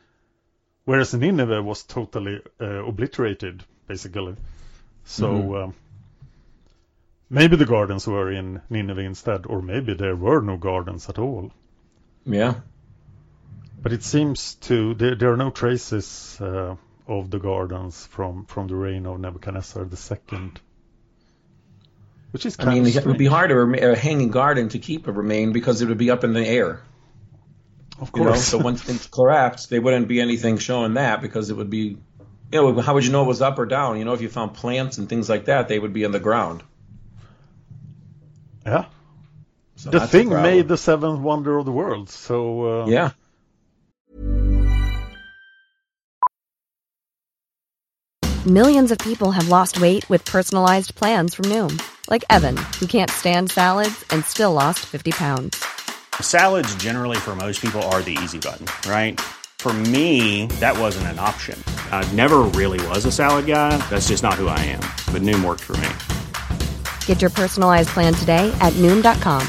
whereas 0.85 1.13
Nineveh 1.13 1.61
was 1.61 1.83
totally 1.83 2.41
uh, 2.59 2.85
obliterated, 2.85 3.63
basically. 3.87 4.35
So 5.03 5.27
Mm-hmm. 5.27 5.55
um, 5.55 5.73
maybe 7.31 7.55
the 7.55 7.65
gardens 7.65 8.05
were 8.07 8.31
in 8.31 8.61
Nineveh 8.69 9.01
instead, 9.01 9.45
or 9.47 9.61
maybe 9.61 9.93
there 9.95 10.15
were 10.15 10.41
no 10.41 10.57
gardens 10.57 11.09
at 11.09 11.17
all. 11.17 11.51
Yeah. 12.25 12.55
But 13.81 13.93
it 13.93 14.03
seems 14.03 14.55
to 14.67 14.93
there, 14.93 15.15
there 15.15 15.33
are 15.33 15.37
no 15.37 15.49
traces 15.49 16.37
uh, 16.39 16.75
of 17.07 17.31
the 17.31 17.39
gardens 17.39 18.05
from 18.05 18.45
from 18.45 18.67
the 18.67 18.75
reign 18.75 19.05
of 19.07 19.19
Nebuchadnezzar 19.19 19.85
II, 19.85 20.51
which 22.31 22.45
is 22.45 22.57
I 22.59 22.65
mean, 22.65 22.85
of 22.85 22.95
it 22.95 23.05
would 23.05 23.17
be 23.17 23.25
hard 23.25 23.49
to 23.49 23.55
rem- 23.55 23.73
a 23.91 23.95
hanging 23.95 24.29
garden 24.29 24.69
to 24.69 24.79
keep 24.79 25.07
a 25.07 25.11
remain 25.11 25.51
because 25.53 25.81
it 25.81 25.87
would 25.87 25.97
be 25.97 26.11
up 26.11 26.23
in 26.23 26.33
the 26.33 26.45
air. 26.47 26.81
Of 27.99 28.11
You 28.15 28.23
know, 28.23 28.29
course. 28.29 28.45
so 28.45 28.57
once 28.57 28.81
things 28.81 29.07
collapsed, 29.07 29.69
there 29.69 29.81
wouldn't 29.81 30.07
be 30.07 30.21
anything 30.21 30.57
showing 30.57 30.95
that 30.95 31.21
because 31.21 31.49
it 31.49 31.57
would 31.57 31.69
be, 31.69 31.97
you 32.51 32.73
know, 32.73 32.81
how 32.81 32.93
would 32.95 33.05
you 33.05 33.11
know 33.11 33.23
it 33.23 33.27
was 33.27 33.41
up 33.41 33.59
or 33.59 33.65
down? 33.65 33.97
You 33.99 34.05
know, 34.05 34.13
if 34.13 34.21
you 34.21 34.29
found 34.29 34.53
plants 34.53 34.97
and 34.97 35.07
things 35.09 35.29
like 35.29 35.45
that, 35.45 35.67
they 35.67 35.79
would 35.79 35.93
be 35.93 36.03
in 36.03 36.11
the 36.11 36.19
ground. 36.19 36.63
Yeah. 38.65 38.85
So 39.75 39.89
The 39.89 40.05
thing 40.07 40.29
made 40.29 40.67
the 40.67 40.77
seventh 40.77 41.19
wonder 41.19 41.57
of 41.57 41.65
the 41.65 41.71
world. 41.71 42.09
So 42.09 42.83
uh, 42.83 42.85
Yeah. 42.87 43.11
Millions 48.45 48.91
of 48.91 48.97
people 48.97 49.29
have 49.31 49.49
lost 49.49 49.79
weight 49.79 50.07
with 50.09 50.25
personalized 50.25 50.95
plans 50.95 51.35
from 51.35 51.45
Noom, 51.45 51.79
like 52.09 52.23
Evan, 52.27 52.57
who 52.79 52.87
can't 52.87 53.11
stand 53.11 53.51
salads 53.51 54.03
and 54.09 54.25
still 54.25 54.51
lost 54.51 54.79
50 54.79 55.11
pounds. 55.11 55.63
Salads, 56.19 56.73
generally, 56.75 57.17
for 57.17 57.35
most 57.35 57.61
people, 57.61 57.81
are 57.93 58.01
the 58.01 58.17
easy 58.23 58.39
button, 58.39 58.65
right? 58.89 59.21
For 59.59 59.71
me, 59.71 60.47
that 60.59 60.75
wasn't 60.75 61.05
an 61.07 61.19
option. 61.19 61.63
I 61.91 62.03
never 62.13 62.39
really 62.59 62.83
was 62.87 63.05
a 63.05 63.11
salad 63.11 63.45
guy. 63.45 63.77
That's 63.89 64.07
just 64.07 64.23
not 64.23 64.33
who 64.33 64.47
I 64.47 64.57
am. 64.59 64.81
But 65.13 65.21
Noom 65.21 65.45
worked 65.45 65.61
for 65.61 65.77
me. 65.77 65.89
Get 67.11 67.21
your 67.21 67.29
personalized 67.29 67.89
plan 67.89 68.13
today 68.13 68.55
at 68.61 68.71
Noom.com. 68.83 69.45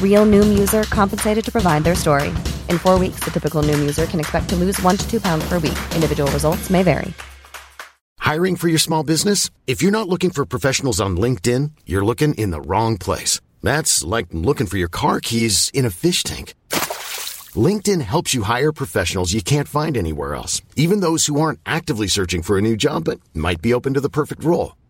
Real 0.00 0.24
Noom 0.24 0.56
user 0.56 0.84
compensated 0.84 1.44
to 1.44 1.50
provide 1.50 1.82
their 1.82 1.96
story. 1.96 2.28
In 2.70 2.78
four 2.78 2.96
weeks, 2.96 3.18
the 3.24 3.32
typical 3.32 3.60
Noom 3.60 3.80
user 3.80 4.06
can 4.06 4.20
expect 4.20 4.48
to 4.50 4.54
lose 4.54 4.80
one 4.82 4.96
to 4.96 5.04
two 5.10 5.20
pounds 5.20 5.44
per 5.48 5.58
week. 5.58 5.76
Individual 5.96 6.30
results 6.30 6.70
may 6.70 6.84
vary. 6.84 7.12
Hiring 8.20 8.54
for 8.54 8.68
your 8.68 8.78
small 8.78 9.02
business? 9.02 9.50
If 9.66 9.82
you're 9.82 9.98
not 9.98 10.08
looking 10.08 10.30
for 10.30 10.46
professionals 10.46 11.00
on 11.00 11.16
LinkedIn, 11.16 11.72
you're 11.86 12.04
looking 12.04 12.34
in 12.34 12.52
the 12.52 12.60
wrong 12.60 12.98
place. 12.98 13.40
That's 13.64 14.04
like 14.04 14.26
looking 14.30 14.68
for 14.68 14.78
your 14.78 14.88
car 14.88 15.18
keys 15.18 15.72
in 15.74 15.86
a 15.86 15.90
fish 15.90 16.22
tank. 16.22 16.54
LinkedIn 17.66 18.00
helps 18.02 18.32
you 18.32 18.42
hire 18.44 18.70
professionals 18.70 19.32
you 19.32 19.42
can't 19.42 19.66
find 19.66 19.96
anywhere 19.96 20.36
else, 20.36 20.62
even 20.76 21.00
those 21.00 21.26
who 21.26 21.40
aren't 21.40 21.58
actively 21.66 22.06
searching 22.06 22.42
for 22.42 22.58
a 22.58 22.62
new 22.62 22.76
job 22.76 23.02
but 23.06 23.18
might 23.34 23.60
be 23.60 23.74
open 23.74 23.94
to 23.94 24.00
the 24.00 24.16
perfect 24.20 24.44
role. 24.44 24.76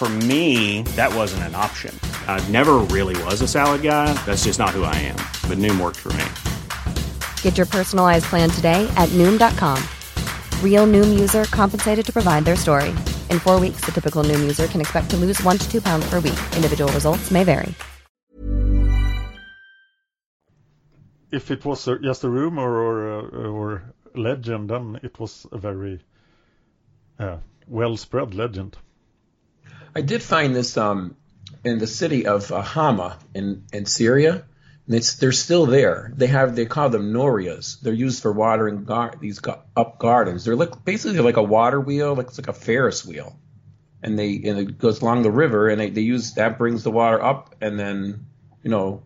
For 0.00 0.08
me, 0.08 0.80
that 0.96 1.14
wasn't 1.14 1.42
an 1.42 1.54
option. 1.54 1.94
I 2.26 2.42
never 2.48 2.78
really 2.88 3.22
was 3.24 3.42
a 3.42 3.46
salad 3.46 3.82
guy. 3.82 4.14
That's 4.24 4.44
just 4.44 4.58
not 4.58 4.70
who 4.70 4.82
I 4.82 4.94
am. 4.96 5.16
But 5.46 5.58
Noom 5.58 5.78
worked 5.78 5.98
for 5.98 6.10
me. 6.14 6.24
Get 7.42 7.58
your 7.58 7.66
personalized 7.66 8.24
plan 8.24 8.48
today 8.48 8.90
at 8.96 9.10
Noom.com. 9.10 9.78
Real 10.64 10.86
Noom 10.86 11.20
user 11.20 11.44
compensated 11.50 12.06
to 12.06 12.12
provide 12.14 12.46
their 12.46 12.56
story. 12.56 12.96
In 13.28 13.40
four 13.40 13.60
weeks, 13.60 13.82
the 13.82 13.92
typical 13.92 14.24
Noom 14.24 14.40
user 14.40 14.68
can 14.68 14.80
expect 14.80 15.10
to 15.10 15.18
lose 15.18 15.38
one 15.42 15.58
to 15.58 15.70
two 15.70 15.82
pounds 15.82 16.08
per 16.08 16.18
week. 16.20 16.40
Individual 16.56 16.90
results 16.94 17.30
may 17.30 17.44
vary. 17.44 17.74
if 21.30 21.50
it 21.50 21.62
was 21.66 21.84
just 22.02 22.24
a 22.24 22.28
rumor 22.30 22.62
or 22.62 23.18
a, 23.18 23.50
or 23.52 23.82
legend, 24.14 24.70
then 24.70 24.98
it 25.02 25.20
was 25.20 25.46
a 25.52 25.58
very 25.58 26.00
uh, 27.18 27.36
well 27.68 27.98
spread 27.98 28.34
legend. 28.34 28.78
I 29.94 30.00
did 30.02 30.22
find 30.22 30.54
this 30.54 30.76
um, 30.76 31.16
in 31.64 31.78
the 31.78 31.86
city 31.86 32.26
of 32.26 32.50
uh, 32.52 32.62
Hama 32.62 33.18
in, 33.34 33.64
in 33.72 33.86
Syria. 33.86 34.44
And 34.86 34.94
it's, 34.96 35.14
they're 35.14 35.32
still 35.32 35.66
there. 35.66 36.12
They 36.16 36.26
have 36.26 36.56
they 36.56 36.66
call 36.66 36.90
them 36.90 37.12
norias. 37.12 37.80
They're 37.80 37.92
used 37.92 38.22
for 38.22 38.32
watering 38.32 38.84
gar- 38.84 39.14
these 39.20 39.38
ga- 39.38 39.60
up 39.76 39.98
gardens. 39.98 40.44
They're 40.44 40.56
like 40.56 40.84
basically 40.84 41.20
like 41.20 41.36
a 41.36 41.42
water 41.42 41.80
wheel, 41.80 42.14
like 42.14 42.26
it's 42.26 42.38
like 42.38 42.48
a 42.48 42.52
Ferris 42.52 43.04
wheel, 43.04 43.38
and 44.02 44.18
they 44.18 44.34
and 44.34 44.58
it 44.58 44.78
goes 44.78 45.00
along 45.00 45.22
the 45.22 45.30
river, 45.30 45.68
and 45.68 45.80
they, 45.80 45.90
they 45.90 46.00
use 46.00 46.34
that 46.34 46.58
brings 46.58 46.82
the 46.82 46.90
water 46.90 47.22
up, 47.22 47.54
and 47.60 47.78
then 47.78 48.26
you 48.64 48.70
know 48.70 49.04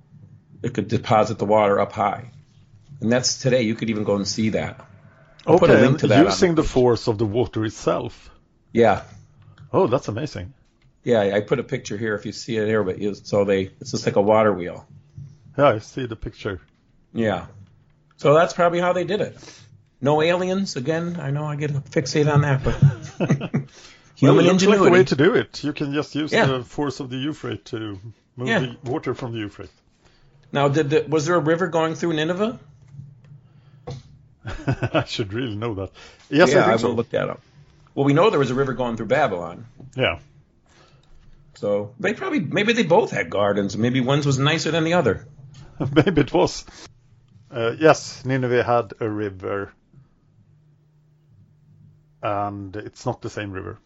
it 0.63 0.73
could 0.73 0.89
deposit 0.89 1.39
the 1.39 1.45
water 1.45 1.79
up 1.79 1.93
high, 1.93 2.31
and 3.03 3.13
that's 3.13 3.39
today. 3.39 3.63
You 3.63 3.75
could 3.75 3.91
even 3.91 4.05
go 4.05 4.17
and 4.17 4.27
see 4.27 4.51
that. 4.51 4.81
I'll 5.47 5.59
put 5.59 5.69
a 5.69 5.75
okay, 5.75 5.83
link 5.83 5.99
to 5.99 6.07
that 6.07 6.25
using 6.25 6.55
the 6.55 6.63
the 6.63 6.69
force 6.69 7.09
of 7.09 7.19
the 7.19 7.27
water 7.27 7.63
itself. 7.63 8.31
Yeah, 8.73 9.03
Oh, 9.75 9.89
that's 9.89 10.07
amazing. 10.07 10.55
Yeah. 11.05 11.21
I 11.21 11.41
put 11.41 11.59
a 11.61 11.63
picture 11.63 11.97
here 11.97 12.15
if 12.15 12.27
you 12.27 12.33
see 12.33 12.57
it 12.57 12.67
here, 12.67 12.83
but 12.83 12.99
you, 12.99 13.15
so 13.15 13.45
they 13.45 13.71
it's 13.81 13.93
just 13.93 14.07
like 14.07 14.17
a 14.17 14.23
water 14.23 14.53
wheel. 14.53 14.87
Yeah, 15.57 15.69
I 15.69 15.79
see 15.79 16.07
the 16.07 16.17
picture. 16.17 16.61
Yeah. 17.13 17.47
So 18.17 18.35
that's 18.35 18.53
probably 18.53 18.81
how 18.81 18.93
they 18.93 19.05
did 19.05 19.21
it. 19.21 19.37
No 20.01 20.21
aliens. 20.23 20.77
Again, 20.77 21.19
I 21.21 21.31
know 21.31 21.45
I 21.45 21.57
get 21.57 21.71
fixated 21.71 22.33
on 22.33 22.41
that, 22.43 22.63
but 22.65 22.75
human 24.17 24.37
well, 24.37 24.39
it 24.41 24.47
ingenuity. 24.51 24.81
like 24.83 24.89
a 24.91 24.93
way 24.93 25.05
to 25.05 25.17
do 25.17 25.35
it. 25.35 25.63
You 25.65 25.73
can 25.73 25.93
just 25.93 26.15
use 26.15 26.33
Yeah. 26.33 26.47
the 26.47 26.65
force 26.65 27.01
of 27.01 27.09
the 27.11 27.17
Euphrates 27.17 27.65
to 27.71 27.99
move 28.37 28.49
Yeah. 28.49 28.59
the 28.61 28.91
water 28.91 29.15
from 29.15 29.33
the 29.33 29.39
Euphrates. 29.39 29.73
now, 30.53 30.69
did 30.69 30.91
the, 30.91 31.05
was 31.09 31.27
there 31.27 31.37
a 31.37 31.41
river 31.41 31.69
going 31.69 31.95
through 31.95 32.15
Nineveh? 32.15 32.59
I 34.67 35.05
should 35.07 35.33
really 35.33 35.57
know 35.57 35.75
that. 35.75 35.91
Yes, 36.31 36.53
yeah, 36.53 36.65
I 36.65 36.69
think 36.69 36.81
so. 36.81 36.89
will 36.89 36.95
look 36.97 37.11
that 37.11 37.31
up. 37.31 37.41
Well, 37.95 38.05
we 38.05 38.13
know 38.13 38.31
there 38.31 38.39
was 38.39 38.51
a 38.51 38.55
river 38.55 38.73
going 38.73 38.97
through 38.97 39.07
Babylon. 39.07 39.67
Yeah. 39.97 40.19
So 41.55 41.95
they 42.01 42.15
probably 42.15 42.41
maybe 42.41 42.73
they 42.73 42.83
both 42.83 43.11
had 43.11 43.31
gardens. 43.31 43.77
Maybe 43.77 44.01
one 44.01 44.23
was 44.23 44.39
nicer 44.39 44.71
than 44.71 44.85
the 44.85 44.95
other. 44.95 45.27
Maybe 45.79 46.21
it 46.23 46.33
was. 46.33 46.65
Uh, 47.51 47.75
yes, 47.79 48.25
Nineveh 48.25 48.65
had 48.65 48.93
a 49.01 49.09
river, 49.09 49.73
and 52.23 52.75
it's 52.77 53.07
not 53.07 53.23
the 53.23 53.31
same 53.31 53.53
river. 53.53 53.79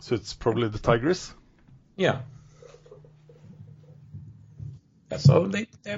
So 0.00 0.14
it's 0.14 0.34
probably 0.34 0.68
the 0.68 0.78
Tigris. 0.78 1.32
Yeah. 1.96 2.20
Yeah, 5.10 5.18
so 5.18 5.46
they, 5.46 5.66
they 5.82 5.96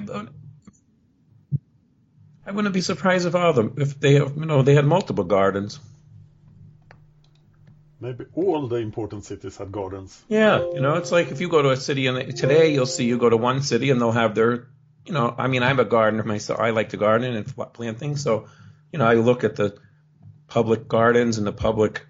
I 2.45 2.51
wouldn't 2.51 2.73
be 2.73 2.81
surprised 2.81 3.27
if 3.27 3.35
all 3.35 3.49
of 3.49 3.55
them 3.55 3.73
if 3.77 3.99
they 3.99 4.13
you 4.13 4.29
know 4.35 4.61
they 4.61 4.75
had 4.75 4.85
multiple 4.85 5.23
gardens. 5.23 5.79
Maybe 8.01 8.25
all 8.33 8.67
the 8.67 8.77
important 8.77 9.25
cities 9.25 9.57
had 9.57 9.71
gardens. 9.71 10.23
Yeah, 10.29 10.65
you 10.71 10.79
know, 10.79 10.95
it's 10.95 11.11
like 11.11 11.31
if 11.31 11.41
you 11.41 11.49
go 11.49 11.61
to 11.61 11.71
a 11.71 11.77
city 11.77 12.07
and 12.07 12.35
today 12.35 12.73
you'll 12.73 12.85
see 12.85 13.05
you 13.05 13.17
go 13.17 13.29
to 13.29 13.35
one 13.35 13.61
city 13.61 13.89
and 13.89 13.99
they'll 13.99 14.11
have 14.11 14.35
their, 14.35 14.67
you 15.05 15.11
know, 15.11 15.35
I 15.37 15.47
mean, 15.47 15.63
I'm 15.63 15.79
a 15.79 15.85
gardener 15.85 16.23
myself. 16.23 16.61
I 16.61 16.69
like 16.69 16.89
to 16.89 16.97
garden 16.97 17.35
and 17.35 17.45
pl- 17.45 17.65
plant 17.65 17.99
things. 17.99 18.23
So, 18.23 18.47
you 18.93 18.99
know, 18.99 19.05
I 19.05 19.15
look 19.15 19.43
at 19.43 19.57
the 19.57 19.77
public 20.47 20.87
gardens 20.87 21.37
and 21.37 21.45
the 21.45 21.51
public 21.51 22.05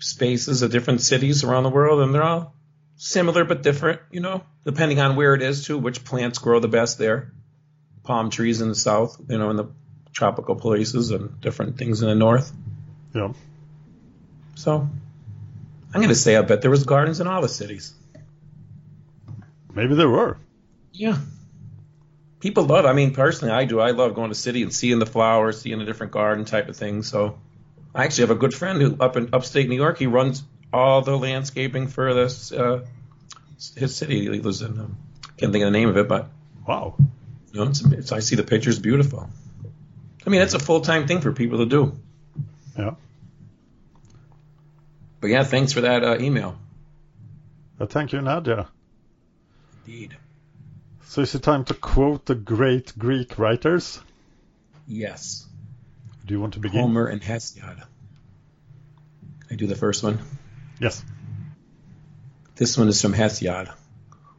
spaces 0.00 0.62
of 0.62 0.72
different 0.72 1.00
cities 1.00 1.44
around 1.44 1.62
the 1.62 1.70
world 1.70 2.00
and 2.00 2.12
they're 2.12 2.24
all 2.24 2.54
similar 2.96 3.44
but 3.44 3.62
different, 3.62 4.00
you 4.10 4.20
know, 4.20 4.42
depending 4.64 4.98
on 4.98 5.14
where 5.14 5.34
it 5.34 5.42
is 5.42 5.66
too, 5.66 5.78
which 5.78 6.04
plants 6.04 6.40
grow 6.40 6.58
the 6.58 6.68
best 6.68 6.98
there. 6.98 7.32
Palm 8.02 8.30
trees 8.30 8.60
in 8.60 8.68
the 8.68 8.74
south, 8.74 9.20
you 9.28 9.38
know, 9.38 9.50
in 9.50 9.56
the 9.56 9.70
tropical 10.12 10.56
places 10.56 11.12
and 11.12 11.40
different 11.40 11.78
things 11.78 12.02
in 12.02 12.08
the 12.08 12.14
north. 12.14 12.52
Yeah. 13.14 13.32
So, 14.56 14.88
I'm 15.94 16.00
going 16.00 16.08
to 16.08 16.14
say 16.14 16.36
I 16.36 16.42
bet 16.42 16.60
there 16.62 16.70
was 16.70 16.82
gardens 16.84 17.20
in 17.20 17.26
all 17.28 17.40
the 17.40 17.48
cities. 17.48 17.94
Maybe 19.72 19.94
there 19.94 20.08
were. 20.08 20.38
Yeah. 20.92 21.18
People 22.40 22.64
love. 22.64 22.84
I 22.84 22.92
mean, 22.92 23.12
personally, 23.14 23.52
I 23.54 23.64
do. 23.64 23.80
I 23.80 23.92
love 23.92 24.14
going 24.14 24.30
to 24.30 24.34
city 24.34 24.62
and 24.62 24.72
seeing 24.72 24.98
the 24.98 25.06
flowers, 25.06 25.60
seeing 25.60 25.80
a 25.80 25.84
different 25.84 26.12
garden 26.12 26.44
type 26.44 26.68
of 26.68 26.76
thing. 26.76 27.02
So, 27.02 27.38
I 27.94 28.04
actually 28.04 28.22
have 28.22 28.30
a 28.30 28.40
good 28.40 28.52
friend 28.54 28.80
who 28.80 28.96
up 28.98 29.16
in 29.16 29.30
upstate 29.32 29.68
New 29.68 29.76
York. 29.76 29.98
He 29.98 30.06
runs 30.06 30.42
all 30.72 31.00
the 31.02 31.16
landscaping 31.16 31.86
for 31.86 32.12
this 32.12 32.52
uh, 32.52 32.84
his 33.76 33.96
city. 33.96 34.20
He 34.22 34.28
lives 34.40 34.60
in. 34.62 34.78
Um, 34.78 34.96
can't 35.38 35.52
think 35.52 35.62
of 35.64 35.72
the 35.72 35.78
name 35.78 35.88
of 35.88 35.96
it, 35.96 36.08
but 36.08 36.28
Wow. 36.66 36.96
you 37.52 37.60
know, 37.60 37.68
it's, 37.68 37.84
it's, 37.84 38.12
I 38.12 38.18
see 38.20 38.36
the 38.36 38.42
pictures. 38.42 38.78
Beautiful. 38.78 39.30
I 40.26 40.30
mean, 40.30 40.40
it's 40.40 40.54
a 40.54 40.58
full 40.58 40.80
time 40.80 41.06
thing 41.06 41.20
for 41.20 41.32
people 41.32 41.58
to 41.58 41.66
do. 41.66 41.98
Yeah. 42.76 42.94
But 45.20 45.30
yeah, 45.30 45.44
thanks 45.44 45.72
for 45.72 45.82
that 45.82 46.04
uh, 46.04 46.18
email. 46.20 46.58
Uh, 47.80 47.86
thank 47.86 48.12
you, 48.12 48.20
Nadia. 48.20 48.68
Indeed. 49.86 50.16
So 51.04 51.22
is 51.22 51.34
it 51.34 51.42
time 51.42 51.64
to 51.66 51.74
quote 51.74 52.26
the 52.26 52.34
great 52.34 52.96
Greek 52.98 53.38
writers? 53.38 54.00
Yes. 54.86 55.46
Do 56.24 56.34
you 56.34 56.40
want 56.40 56.54
to 56.54 56.60
begin? 56.60 56.80
Homer 56.80 57.06
and 57.06 57.22
Hesiod. 57.22 57.82
I 59.50 59.54
do 59.54 59.66
the 59.66 59.76
first 59.76 60.02
one. 60.02 60.18
Yes. 60.80 61.04
This 62.56 62.76
one 62.76 62.88
is 62.88 63.00
from 63.00 63.12
Hesiod. 63.12 63.72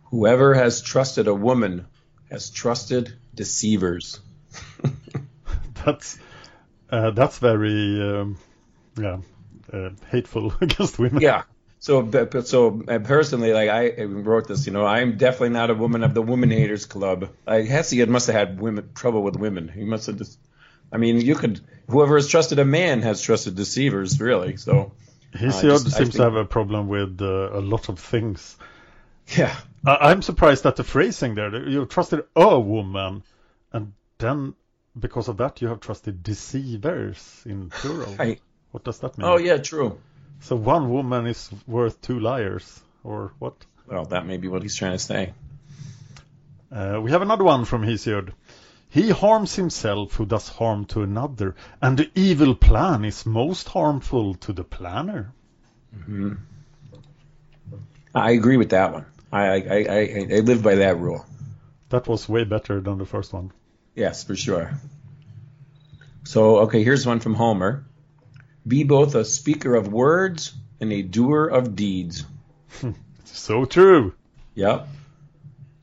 Whoever 0.06 0.54
has 0.54 0.82
trusted 0.82 1.28
a 1.28 1.34
woman 1.34 1.88
has 2.30 2.50
trusted 2.50 3.14
deceivers. 3.34 4.20
That's 5.86 6.20
uh, 6.90 7.12
that's 7.12 7.40
very 7.40 8.02
um, 8.02 8.38
yeah 8.98 9.18
uh, 9.72 9.90
hateful 10.10 10.54
against 10.62 11.00
women. 11.00 11.22
Yeah. 11.22 11.44
So, 11.80 12.10
so 12.42 12.82
uh, 12.88 13.00
personally, 13.00 13.54
like 13.54 13.70
I 13.70 14.02
wrote 14.04 14.48
this, 14.48 14.66
you 14.66 14.74
know, 14.74 14.86
I'm 14.86 15.18
definitely 15.18 15.50
not 15.50 15.70
a 15.70 15.76
woman 15.76 16.04
of 16.04 16.14
the 16.16 16.24
woman 16.24 16.50
haters 16.50 16.86
club. 16.88 17.30
Like 17.46 17.66
Hesiod 17.66 18.08
must 18.08 18.28
have 18.28 18.36
had 18.36 18.60
women 18.60 18.90
trouble 18.96 19.22
with 19.22 19.36
women. 19.36 19.68
He 19.70 19.84
must 19.84 20.08
have 20.08 20.18
just. 20.18 20.40
I 20.92 20.98
mean, 20.98 21.22
you 21.22 21.36
could. 21.36 21.62
Whoever 21.90 22.16
has 22.16 22.28
trusted 22.28 22.58
a 22.60 22.66
man 22.66 23.02
has 23.04 23.22
trusted 23.22 23.56
deceivers, 23.56 24.20
really. 24.20 24.58
So, 24.58 24.94
Hesiod 25.36 25.84
just- 25.84 25.96
I 25.96 26.00
seems 26.00 26.16
to 26.16 26.24
have 26.24 26.36
a 26.36 26.46
problem 26.46 26.88
with 26.88 27.22
uh, 27.22 27.50
a 27.54 27.62
lot 27.62 27.90
of 27.90 28.00
things. 28.00 28.58
yeah. 29.38 29.56
I- 29.86 30.10
I'm 30.12 30.22
surprised 30.24 30.66
at 30.66 30.78
the 30.78 30.84
phrasing 30.84 31.36
there. 31.36 31.70
You 31.70 31.86
trusted 31.86 32.24
a 32.36 32.60
woman, 32.60 33.24
and 33.72 33.94
then 34.18 34.56
because 35.00 35.28
of 35.28 35.38
that 35.38 35.62
you 35.62 35.68
have 35.68 35.80
trusted 35.80 36.24
deceivers 36.24 37.44
in 37.46 37.70
plural. 37.70 38.16
Right. 38.16 38.42
What 38.78 38.84
does 38.84 39.00
that 39.00 39.18
mean? 39.18 39.28
Oh 39.28 39.38
yeah, 39.40 39.58
true. 39.58 39.98
So 40.42 40.56
one 40.56 40.92
woman 40.92 41.26
is 41.26 41.50
worth 41.66 42.00
two 42.00 42.20
liars, 42.20 42.80
or 43.04 43.32
what? 43.40 43.56
Well, 43.88 44.06
that 44.06 44.28
may 44.28 44.38
be 44.38 44.48
what 44.48 44.62
he's 44.62 44.76
trying 44.76 44.92
to 44.92 45.00
say. 45.00 45.34
Uh, 46.72 47.00
we 47.02 47.10
have 47.10 47.24
another 47.24 47.44
one 47.44 47.66
from 47.66 47.82
Hesiod. 47.82 48.34
He 48.88 49.10
harms 49.10 49.56
himself 49.56 50.14
who 50.14 50.28
does 50.28 50.48
harm 50.48 50.86
to 50.94 51.02
another, 51.02 51.56
and 51.82 51.98
the 51.98 52.12
evil 52.14 52.54
plan 52.54 53.04
is 53.04 53.26
most 53.26 53.68
harmful 53.68 54.36
to 54.36 54.54
the 54.54 54.64
planner. 54.64 55.34
Hmm. 56.06 56.34
I 58.14 58.30
agree 58.30 58.58
with 58.58 58.70
that 58.70 58.94
one. 58.94 59.06
I, 59.32 59.44
I, 59.48 59.86
I 59.90 60.28
I 60.36 60.40
live 60.42 60.62
by 60.62 60.76
that 60.76 61.00
rule. 61.00 61.26
That 61.90 62.08
was 62.08 62.30
way 62.30 62.44
better 62.44 62.80
than 62.80 63.00
the 63.00 63.08
first 63.08 63.34
one. 63.34 63.52
Yes, 63.96 64.24
for 64.24 64.36
sure. 64.36 64.80
So, 66.26 66.60
okay, 66.60 66.84
here's 66.84 67.08
one 67.08 67.22
from 67.22 67.34
Homer. 67.34 67.87
Be 68.68 68.84
both 68.84 69.16
a 69.16 69.24
speaker 69.26 69.76
of 69.76 69.88
words 69.92 70.54
and 70.82 70.92
a 70.92 71.02
doer 71.02 71.46
of 71.48 71.76
deeds. 71.76 72.26
So 73.26 73.66
true. 73.66 74.14
Yep. 74.56 74.88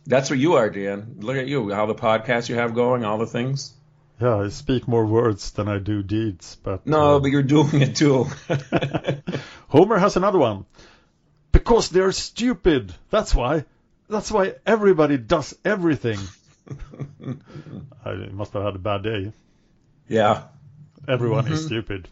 That's 0.07 0.29
what 0.29 0.39
you 0.39 0.55
are, 0.55 0.69
Dan. 0.69 1.17
Look 1.21 1.37
at 1.37 1.47
you, 1.47 1.73
how 1.73 1.87
the 1.87 1.95
podcast 1.95 2.49
you 2.49 2.57
have 2.57 2.75
going, 2.75 3.05
all 3.05 3.17
the 3.17 3.27
things. 3.27 3.73
Yeah, 4.21 4.37
I 4.41 4.49
speak 4.49 4.87
more 4.89 5.07
words 5.07 5.53
than 5.53 5.69
I 5.69 5.79
do 5.79 6.03
deeds, 6.03 6.57
but 6.63 6.87
No, 6.87 7.17
uh, 7.17 7.19
but 7.21 7.31
you're 7.31 7.43
doing 7.43 7.81
it 7.81 7.97
too. 7.97 8.27
Homer 9.69 9.99
has 9.99 10.17
another 10.17 10.39
one. 10.39 10.67
Because 11.53 11.89
they're 11.89 12.13
stupid. 12.13 12.93
That's 13.11 13.35
why. 13.35 13.65
That's 14.09 14.31
why 14.31 14.55
everybody 14.67 15.17
does 15.17 15.57
everything. 15.65 16.19
I 18.05 18.13
must 18.33 18.53
have 18.53 18.65
had 18.65 18.75
a 18.75 18.79
bad 18.79 19.03
day. 19.05 19.33
yeah. 20.09 20.43
Everyone 21.07 21.45
Mm-hmm. 21.45 21.55
is 21.55 21.67
stupid. 21.67 22.09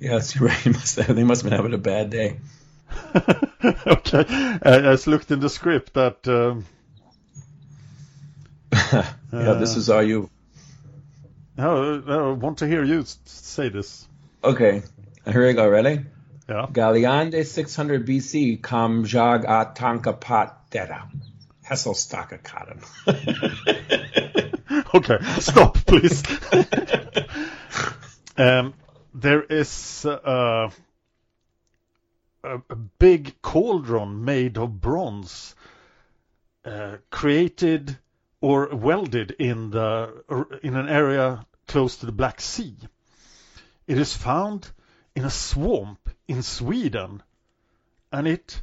Yes, 0.00 0.34
you're 0.34 0.48
right. 0.48 0.56
He 0.58 0.70
must 0.70 0.96
have, 0.96 1.14
they 1.14 1.24
must 1.24 1.42
have 1.42 1.50
been 1.50 1.56
having 1.56 1.74
a 1.74 1.78
bad 1.78 2.10
day. 2.10 2.38
okay. 3.64 4.24
I 4.62 4.80
just 4.80 5.06
looked 5.06 5.30
in 5.30 5.40
the 5.40 5.50
script 5.50 5.94
that. 5.94 6.26
Um, 6.28 6.64
Yeah, 9.32 9.54
this 9.54 9.76
is 9.76 9.90
all 9.90 10.02
you. 10.02 10.30
oh, 11.58 12.02
I 12.06 12.32
want 12.32 12.58
to 12.58 12.66
hear 12.66 12.84
you 12.84 13.04
say 13.24 13.68
this. 13.68 14.06
Okay, 14.42 14.82
here 15.26 15.46
we 15.46 15.52
go. 15.52 15.68
Ready? 15.68 16.04
Yeah. 16.48 16.66
Galeande 16.72 17.44
600 17.44 18.06
BC 18.06 18.62
kam 18.62 19.04
jag 19.04 19.44
atanka 19.44 20.18
pat 20.18 20.70
dera. 20.70 21.10
Hesselstaka 21.68 22.38
kaden. 22.42 22.80
Okay, 24.94 25.18
stop, 25.40 25.74
please. 25.86 26.22
um, 28.38 28.72
there 29.16 29.42
is 29.42 30.04
uh, 30.04 30.70
a, 32.44 32.54
a 32.68 32.76
big 32.76 33.40
cauldron 33.40 34.24
made 34.24 34.58
of 34.58 34.80
bronze, 34.80 35.54
uh, 36.66 36.98
created 37.10 37.96
or 38.42 38.68
welded 38.74 39.30
in 39.38 39.70
the 39.70 40.60
in 40.62 40.76
an 40.76 40.88
area 40.88 41.46
close 41.66 41.96
to 41.96 42.06
the 42.06 42.12
Black 42.12 42.42
Sea. 42.42 42.76
It 43.86 43.96
is 43.96 44.14
found 44.14 44.70
in 45.14 45.24
a 45.24 45.30
swamp 45.30 46.10
in 46.28 46.42
Sweden, 46.42 47.22
and 48.12 48.28
it 48.28 48.60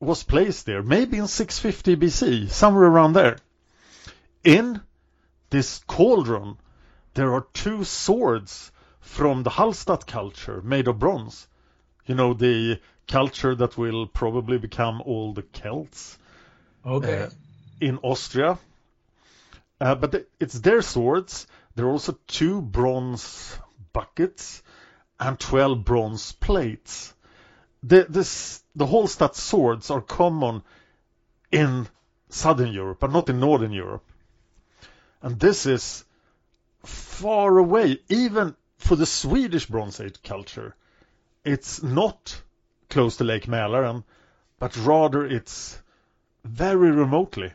was 0.00 0.22
placed 0.22 0.64
there 0.64 0.82
maybe 0.82 1.18
in 1.18 1.26
650 1.26 1.96
BC, 1.96 2.50
somewhere 2.50 2.84
around 2.84 3.12
there. 3.12 3.36
In 4.42 4.80
this 5.50 5.80
cauldron, 5.86 6.56
there 7.12 7.34
are 7.34 7.46
two 7.52 7.84
swords 7.84 8.72
from 9.04 9.42
the 9.42 9.50
Hallstatt 9.50 10.06
culture 10.06 10.60
made 10.62 10.88
of 10.88 10.98
bronze. 10.98 11.46
You 12.06 12.14
know, 12.14 12.32
the 12.32 12.80
culture 13.06 13.54
that 13.54 13.76
will 13.76 14.06
probably 14.06 14.58
become 14.58 15.02
all 15.02 15.34
the 15.34 15.42
Celts 15.42 16.18
Okay. 16.84 17.22
uh, 17.22 17.30
in 17.80 17.98
Austria. 17.98 18.58
Uh, 19.80 19.94
but 19.94 20.12
th- 20.12 20.26
it's 20.40 20.58
their 20.58 20.80
swords. 20.82 21.46
There 21.74 21.86
are 21.86 21.90
also 21.90 22.18
two 22.26 22.62
bronze 22.62 23.56
buckets 23.92 24.62
and 25.20 25.38
12 25.38 25.84
bronze 25.84 26.32
plates. 26.32 27.14
The, 27.82 28.06
this, 28.08 28.62
the 28.74 28.86
Hallstatt 28.86 29.34
swords 29.34 29.90
are 29.90 30.00
common 30.00 30.62
in 31.52 31.86
southern 32.30 32.72
Europe, 32.72 32.98
but 33.00 33.12
not 33.12 33.28
in 33.28 33.38
northern 33.38 33.72
Europe. 33.72 34.04
And 35.20 35.38
this 35.38 35.66
is 35.66 36.04
far 36.84 37.58
away, 37.58 38.00
even 38.08 38.56
for 38.84 38.96
the 38.96 39.06
Swedish 39.06 39.66
Bronze 39.66 39.98
Age 39.98 40.22
culture. 40.22 40.76
It's 41.42 41.82
not 41.82 42.40
close 42.90 43.16
to 43.16 43.24
Lake 43.24 43.46
Mälaren, 43.46 44.04
but 44.58 44.76
rather 44.76 45.24
it's 45.24 45.80
very 46.44 46.90
remotely. 46.90 47.52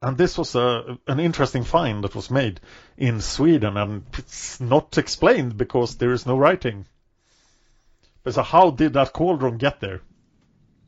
And 0.00 0.16
this 0.16 0.38
was 0.38 0.54
a, 0.54 0.98
an 1.06 1.20
interesting 1.20 1.64
find 1.64 2.02
that 2.04 2.14
was 2.14 2.30
made 2.30 2.60
in 2.96 3.20
Sweden, 3.20 3.76
and 3.76 4.04
it's 4.16 4.58
not 4.58 4.96
explained 4.96 5.58
because 5.58 5.96
there 5.96 6.12
is 6.12 6.24
no 6.24 6.38
writing. 6.38 6.86
But 8.24 8.34
so 8.34 8.42
how 8.42 8.70
did 8.70 8.94
that 8.94 9.12
cauldron 9.12 9.58
get 9.58 9.80
there? 9.80 10.00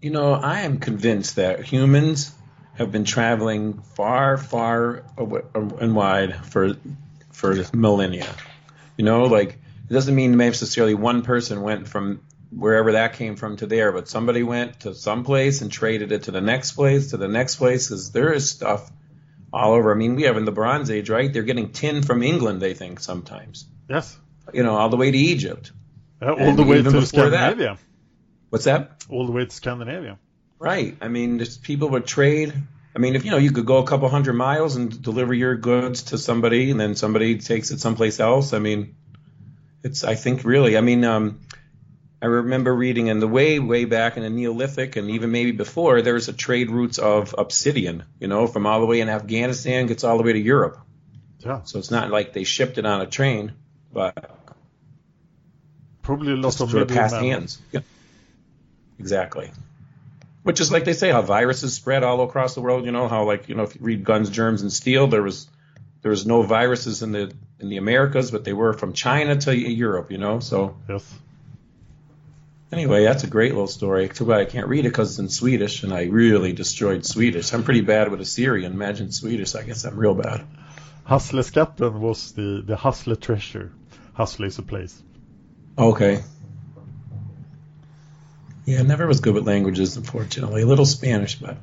You 0.01 0.11
know, 0.11 0.33
I 0.33 0.61
am 0.61 0.79
convinced 0.79 1.37
that 1.37 1.65
humans 1.65 2.33
have 2.75 2.91
been 2.91 3.05
traveling 3.05 3.83
far, 3.95 4.39
far 4.39 5.05
awa- 5.19 5.45
and 5.55 5.95
wide 5.95 6.47
for 6.47 6.77
for 7.31 7.55
millennia. 7.75 8.35
You 8.97 9.05
know, 9.05 9.25
like 9.25 9.59
it 9.93 9.95
doesn't 9.95 10.15
mean 10.15 10.39
necessarily 10.39 10.95
one 10.95 11.21
person 11.21 11.61
went 11.61 11.87
from 11.87 12.23
wherever 12.51 12.93
that 12.93 13.13
came 13.13 13.37
from 13.37 13.59
to 13.59 13.67
there, 13.67 13.93
but 13.93 14.09
somebody 14.09 14.43
went 14.43 14.81
to 14.81 14.95
some 14.95 15.23
place 15.23 15.61
and 15.61 15.71
traded 15.71 16.13
it 16.13 16.23
to 16.23 16.31
the 16.31 16.41
next 16.41 16.73
place, 16.73 17.11
to 17.11 17.19
the 17.19 17.29
next 17.29 17.57
place, 17.57 17.89
because 17.89 18.11
there 18.11 18.33
is 18.33 18.49
stuff 18.49 18.91
all 19.53 19.75
over. 19.75 19.93
I 19.93 19.95
mean, 19.95 20.15
we 20.15 20.23
have 20.23 20.39
in 20.39 20.47
the 20.47 20.51
Bronze 20.51 20.91
Age, 20.91 21.11
right? 21.11 21.31
They're 21.31 21.43
getting 21.43 21.73
tin 21.73 22.03
from 22.03 22.23
England, 22.23 22.63
they 22.63 22.73
think 22.73 23.01
sometimes. 23.01 23.67
Yes, 23.87 24.19
You 24.55 24.63
know, 24.63 24.77
all 24.77 24.89
the 24.89 24.97
way 24.97 25.11
to 25.11 25.19
Egypt. 25.19 25.73
all 26.23 26.39
And 26.39 26.59
the 26.59 26.63
way 26.63 26.79
to 26.81 26.85
before 26.85 27.29
that. 27.29 27.53
Scandinavia. 27.53 27.77
What's 28.49 28.65
that? 28.65 29.05
All 29.11 29.27
the 29.27 29.33
way 29.33 29.45
to 29.45 29.51
Scandinavia. 29.51 30.19
Right. 30.59 30.97
I 31.03 31.09
mean, 31.09 31.39
just 31.39 31.63
people 31.63 31.91
would 31.91 32.07
trade. 32.07 32.55
I 32.97 32.99
mean, 32.99 33.15
if 33.15 33.27
you 33.27 33.31
know, 33.31 33.37
you 33.37 33.53
could 33.53 33.67
go 33.67 33.77
a 33.77 33.87
couple 33.87 34.09
hundred 34.09 34.33
miles 34.33 34.75
and 34.77 35.03
deliver 35.03 35.35
your 35.35 35.55
goods 35.55 36.05
to 36.05 36.17
somebody, 36.17 36.71
and 36.71 36.81
then 36.81 36.95
somebody 36.95 37.37
takes 37.41 37.71
it 37.73 37.79
someplace 37.79 38.21
else. 38.21 38.55
I 38.55 38.59
mean, 38.59 38.95
it's. 39.83 40.05
I 40.05 40.14
think 40.14 40.45
really. 40.45 40.77
I 40.77 40.81
mean, 40.81 41.05
um, 41.05 41.40
I 42.23 42.27
remember 42.27 42.75
reading 42.75 43.09
in 43.09 43.18
the 43.18 43.27
way, 43.27 43.59
way 43.59 43.85
back 43.85 44.16
in 44.16 44.23
the 44.23 44.31
Neolithic 44.31 44.95
and 44.95 45.11
even 45.11 45.33
maybe 45.33 45.51
before, 45.51 46.03
there 46.03 46.14
was 46.14 46.29
a 46.29 46.33
trade 46.33 46.71
routes 46.71 46.99
of 46.99 47.35
obsidian, 47.37 48.05
you 48.21 48.29
know, 48.29 48.47
from 48.47 48.64
all 48.64 48.79
the 48.79 48.87
way 48.87 49.01
in 49.01 49.09
Afghanistan, 49.09 49.87
gets 49.87 50.05
all 50.05 50.18
the 50.18 50.23
way 50.23 50.33
to 50.33 50.38
Europe. 50.38 50.79
Yeah. 51.40 51.62
So 51.64 51.81
it's 51.81 51.90
not 51.90 52.11
like 52.11 52.33
they 52.33 52.45
shipped 52.45 52.79
it 52.79 52.87
on 52.87 53.01
a 53.01 53.07
train, 53.07 53.55
but 53.92 54.38
Probably 56.03 56.33
a 56.33 56.37
lot 56.37 56.61
of 56.61 56.71
sort 56.71 56.83
of 56.83 56.88
passed 56.88 57.14
middlemen. 57.14 57.40
hands. 57.40 57.59
Yeah. 57.73 57.81
Exactly. 59.01 59.51
Which 60.45 60.61
is 60.61 60.71
like 60.71 60.85
they 60.85 60.92
say, 60.92 61.11
how 61.11 61.23
viruses 61.23 61.75
spread 61.75 62.05
all 62.05 62.23
across 62.23 62.55
the 62.55 62.61
world. 62.61 62.85
You 62.85 62.92
know 62.92 63.09
how, 63.09 63.25
like, 63.25 63.49
you 63.49 63.55
know, 63.55 63.64
if 63.64 63.75
you 63.75 63.81
read 63.83 64.05
Guns, 64.05 64.31
Germs, 64.31 64.62
and 64.62 64.73
Steel, 64.73 65.07
there 65.09 65.23
was 65.23 65.49
there 66.03 66.11
was 66.11 66.27
no 66.27 66.42
viruses 66.42 67.03
in 67.03 67.12
the 67.12 67.33
in 67.62 67.68
the 67.68 67.79
Americas, 67.79 68.31
but 68.31 68.44
they 68.44 68.53
were 68.53 68.72
from 68.72 68.92
China 68.92 69.37
to 69.37 69.57
Europe. 69.57 70.11
You 70.11 70.18
know, 70.18 70.40
so 70.40 70.77
Yes. 70.88 71.14
Anyway, 72.72 73.05
that's 73.05 73.22
a 73.22 73.27
great 73.27 73.53
little 73.53 73.66
story. 73.68 74.09
Too 74.09 74.25
bad 74.25 74.40
I 74.40 74.44
can't 74.46 74.66
read 74.66 74.87
it 74.87 74.88
because 74.88 75.11
it's 75.11 75.18
in 75.18 75.29
Swedish, 75.29 75.83
and 75.83 75.92
I 75.92 76.05
really 76.05 76.53
destroyed 76.55 77.05
Swedish. 77.05 77.53
I'm 77.53 77.64
pretty 77.64 77.83
bad 77.83 78.11
with 78.11 78.20
Assyrian. 78.22 78.72
Imagine 78.72 79.12
Swedish. 79.12 79.55
I 79.55 79.62
guess 79.62 79.85
I'm 79.85 79.96
real 79.96 80.14
bad. 80.14 80.46
Hasleskatten 81.07 81.92
was 82.01 82.33
the, 82.33 82.62
the 82.64 82.77
Hasle 82.77 83.16
treasure. 83.20 83.72
Hasle 84.16 84.46
is 84.46 84.59
a 84.59 84.62
place. 84.62 85.03
Okay. 85.77 86.22
Yeah, 88.64 88.79
I 88.79 88.83
never 88.85 89.07
was 89.07 89.20
good 89.20 89.35
with 89.35 89.46
languages, 89.46 89.96
unfortunately. 89.98 90.62
A 90.62 90.66
little 90.66 90.87
Spanish, 90.87 91.35
but 91.35 91.59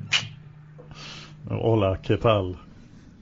Hola, 1.48 1.98
¿qué 2.02 2.20
tal? 2.20 2.56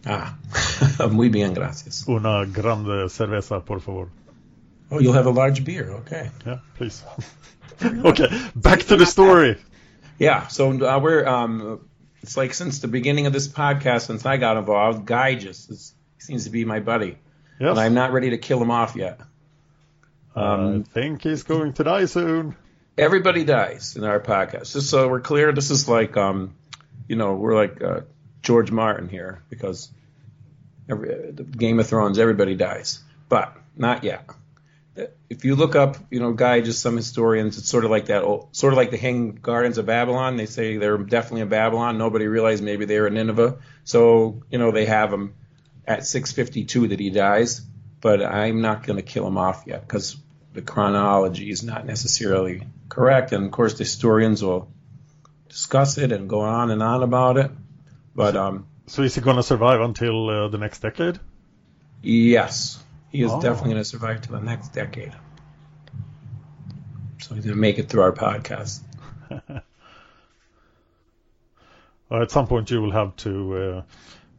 ah, 0.04 0.36
muy 1.10 1.28
bien, 1.28 1.54
gracias. 1.54 2.06
Una 2.08 2.44
grande 2.44 3.08
cerveza, 3.08 3.64
por 3.64 3.80
favor. 3.80 4.08
Oh, 4.90 4.98
you'll 5.00 5.12
have 5.14 5.26
a 5.26 5.30
large 5.30 5.64
beer. 5.64 5.90
Okay. 6.00 6.30
Yeah, 6.46 6.58
please. 6.76 7.02
okay, 7.84 8.28
back 8.56 8.80
to 8.84 8.96
the 8.96 9.06
story. 9.06 9.56
Yeah. 10.18 10.46
So 10.48 10.70
uh, 10.70 10.98
we're 10.98 11.26
um, 11.26 11.80
it's 12.22 12.36
like 12.36 12.54
since 12.54 12.80
the 12.80 12.88
beginning 12.88 13.26
of 13.26 13.32
this 13.32 13.46
podcast, 13.48 14.06
since 14.06 14.24
I 14.26 14.36
got 14.38 14.56
involved, 14.56 15.06
Gyges 15.06 15.70
is, 15.70 15.94
seems 16.18 16.44
to 16.44 16.50
be 16.50 16.64
my 16.64 16.80
buddy, 16.80 17.18
Yes. 17.60 17.70
and 17.70 17.78
I'm 17.78 17.94
not 17.94 18.12
ready 18.12 18.30
to 18.30 18.38
kill 18.38 18.60
him 18.62 18.70
off 18.70 18.96
yet. 18.96 19.20
I 20.34 20.82
think 20.94 21.22
he's 21.22 21.42
going 21.42 21.72
to 21.74 21.84
die 21.84 22.04
soon. 22.06 22.54
everybody 22.96 23.44
dies 23.44 23.96
in 23.96 24.04
our 24.04 24.20
podcast. 24.20 24.72
Just 24.72 24.88
so 24.90 25.08
we're 25.08 25.20
clear, 25.20 25.52
this 25.52 25.70
is 25.70 25.88
like, 25.88 26.16
um, 26.16 26.54
you 27.08 27.16
know, 27.16 27.34
we're 27.34 27.54
like 27.56 27.82
uh, 27.82 28.00
George 28.42 28.70
Martin 28.70 29.08
here 29.08 29.42
because 29.50 29.90
every, 30.88 31.32
Game 31.32 31.78
of 31.78 31.86
Thrones, 31.86 32.18
everybody 32.18 32.54
dies, 32.54 33.00
but 33.28 33.56
not 33.76 34.04
yet. 34.04 34.28
If 35.30 35.44
you 35.44 35.54
look 35.54 35.76
up, 35.76 35.96
you 36.10 36.18
know, 36.18 36.34
Gyges, 36.34 36.74
some 36.74 36.96
historians, 36.96 37.56
it's 37.56 37.68
sort 37.68 37.84
of 37.84 37.90
like 37.90 38.06
that, 38.06 38.24
old, 38.24 38.48
sort 38.56 38.72
of 38.72 38.76
like 38.76 38.90
the 38.90 38.96
Hanging 38.96 39.36
Gardens 39.36 39.78
of 39.78 39.86
Babylon. 39.86 40.36
They 40.36 40.46
say 40.46 40.76
they're 40.76 40.98
definitely 40.98 41.42
in 41.42 41.48
Babylon. 41.48 41.98
Nobody 41.98 42.26
realized 42.26 42.64
maybe 42.64 42.84
they 42.84 42.98
were 42.98 43.06
in 43.06 43.14
Nineveh. 43.14 43.58
So, 43.84 44.42
you 44.50 44.58
know, 44.58 44.72
they 44.72 44.86
have 44.86 45.12
him 45.12 45.34
at 45.86 46.04
652 46.04 46.88
that 46.88 46.98
he 46.98 47.10
dies, 47.10 47.60
but 48.00 48.24
I'm 48.24 48.60
not 48.60 48.84
going 48.84 48.96
to 48.96 49.02
kill 49.02 49.26
him 49.26 49.38
off 49.38 49.64
yet 49.66 49.82
because 49.82 50.16
the 50.52 50.62
chronology 50.62 51.50
is 51.50 51.62
not 51.62 51.86
necessarily 51.86 52.66
correct. 52.88 53.32
And 53.32 53.44
of 53.44 53.52
course, 53.52 53.74
the 53.74 53.84
historians 53.84 54.42
will 54.42 54.72
discuss 55.48 55.98
it 55.98 56.10
and 56.12 56.28
go 56.28 56.40
on 56.40 56.70
and 56.70 56.82
on 56.82 57.02
about 57.02 57.36
it. 57.36 57.50
But 58.14 58.36
um, 58.36 58.66
So 58.88 59.02
is 59.02 59.14
he 59.14 59.20
going 59.20 59.36
to 59.36 59.42
survive 59.42 59.80
until 59.80 60.28
uh, 60.30 60.48
the 60.48 60.58
next 60.58 60.80
decade? 60.80 61.20
yes, 62.02 62.82
he 63.10 63.22
is 63.22 63.30
Oh. 63.32 63.40
definitely 63.40 63.72
going 63.72 63.82
to 63.82 63.88
survive 63.88 64.20
to 64.22 64.32
the 64.32 64.40
next 64.40 64.68
decade. 64.72 65.12
So 67.20 67.34
he's 67.34 67.44
going 67.44 67.54
to 67.56 67.60
make 67.60 67.78
it 67.78 67.88
through 67.88 68.02
our 68.02 68.12
podcast. 68.12 68.82
Or 72.10 72.22
at 72.22 72.30
some 72.30 72.46
point 72.46 72.70
you 72.70 72.80
will 72.80 72.92
have 72.92 73.14
to 73.16 73.56
uh, 73.56 73.82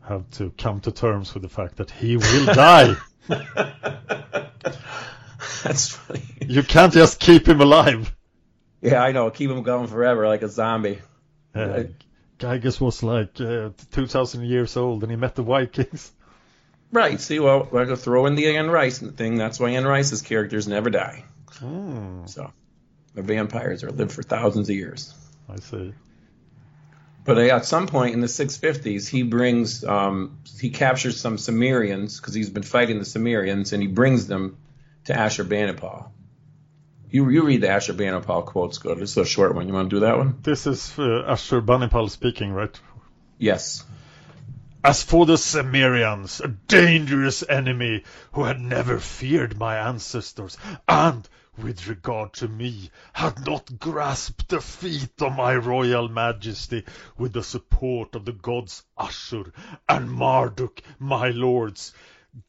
have 0.07 0.27
to 0.31 0.49
come 0.57 0.79
to 0.81 0.91
terms 0.91 1.35
with 1.35 1.43
the 1.43 1.49
fact 1.49 1.75
that 1.77 1.91
he 1.91 2.17
will 2.17 2.45
die. 2.47 2.95
That's 5.63 5.89
funny. 5.89 6.23
you 6.41 6.63
can't 6.63 6.91
just 6.91 7.19
keep 7.19 7.47
him 7.47 7.61
alive. 7.61 8.15
Yeah, 8.81 9.03
I 9.03 9.11
know. 9.11 9.29
Keep 9.29 9.51
him 9.51 9.61
going 9.61 9.85
forever 9.87 10.27
like 10.27 10.41
a 10.41 10.47
zombie. 10.49 10.97
Uh, 11.55 11.67
Right. 11.67 11.91
Gyges 12.39 12.79
was 12.81 13.03
like 13.03 13.39
uh, 13.41 13.69
2,000 13.91 14.43
years 14.45 14.75
old 14.77 15.03
and 15.03 15.11
he 15.11 15.15
met 15.17 15.35
the 15.35 15.43
Vikings. 15.43 16.11
Right. 16.91 17.19
See, 17.21 17.39
well, 17.39 17.67
we're 17.71 17.85
going 17.85 17.89
to 17.89 18.01
throw 18.01 18.25
in 18.25 18.35
the 18.35 18.55
Anne 18.57 18.69
Rice 18.71 18.97
thing. 18.99 19.35
That's 19.37 19.59
why 19.59 19.69
Anne 19.71 19.85
Rice's 19.85 20.21
characters 20.23 20.67
never 20.67 20.89
die. 20.89 21.23
Hmm, 21.59 22.25
So 22.25 22.51
the 23.13 23.21
vampires 23.21 23.83
are 23.83 23.91
live 23.91 24.11
for 24.11 24.23
thousands 24.23 24.69
of 24.69 24.75
years. 24.75 25.13
I 25.47 25.57
see. 25.59 25.93
But 27.25 27.37
uh, 27.37 27.41
at 27.41 27.65
some 27.65 27.85
point 27.87 28.15
in 28.15 28.21
the 28.21 28.27
650s, 28.27 29.07
he 29.07 29.23
brings, 29.23 29.83
um, 29.83 30.39
he 30.59 30.69
captures 30.71 31.19
some 31.19 31.37
Cimmerians 31.37 32.19
because 32.19 32.33
he's 32.33 32.49
been 32.49 32.63
fighting 32.63 32.97
the 32.97 33.05
Cimmerians, 33.05 33.71
and 33.73 33.83
he 33.83 33.87
brings 33.87 34.25
them 34.25 34.57
to 35.05 35.13
Ashurbanipal. 35.13 36.09
You 37.11 37.27
you 37.29 37.43
read 37.43 37.61
the 37.61 37.67
Ashurbanipal 37.67 38.45
quotes 38.45 38.77
good. 38.77 38.99
It's 38.99 39.17
a 39.17 39.25
short 39.25 39.55
one. 39.55 39.67
You 39.67 39.73
want 39.73 39.89
to 39.89 39.95
do 39.95 39.99
that 40.01 40.17
one? 40.17 40.37
This 40.43 40.67
is 40.67 40.93
uh, 40.99 41.25
Ashurbanipal 41.27 42.09
speaking, 42.11 42.51
right? 42.51 42.79
Yes. 43.39 43.83
As 44.83 45.01
for 45.01 45.25
the 45.25 45.37
Cimmerians, 45.37 46.39
a 46.39 46.49
dangerous 46.49 47.43
enemy 47.49 48.03
who 48.33 48.43
had 48.43 48.61
never 48.61 48.99
feared 48.99 49.57
my 49.57 49.75
ancestors, 49.77 50.55
and, 50.87 51.27
with 51.57 51.87
regard 51.87 52.33
to 52.33 52.47
me, 52.47 52.91
had 53.11 53.45
not 53.45 53.79
grasped 53.79 54.47
the 54.47 54.61
feet 54.61 55.19
of 55.19 55.35
my 55.35 55.55
royal 55.55 56.09
majesty 56.09 56.85
with 57.17 57.33
the 57.33 57.43
support 57.43 58.15
of 58.15 58.23
the 58.23 58.33
gods 58.33 58.83
Ashur 58.97 59.51
and 59.89 60.11
Marduk, 60.11 60.81
my 60.99 61.29
lords, 61.29 61.91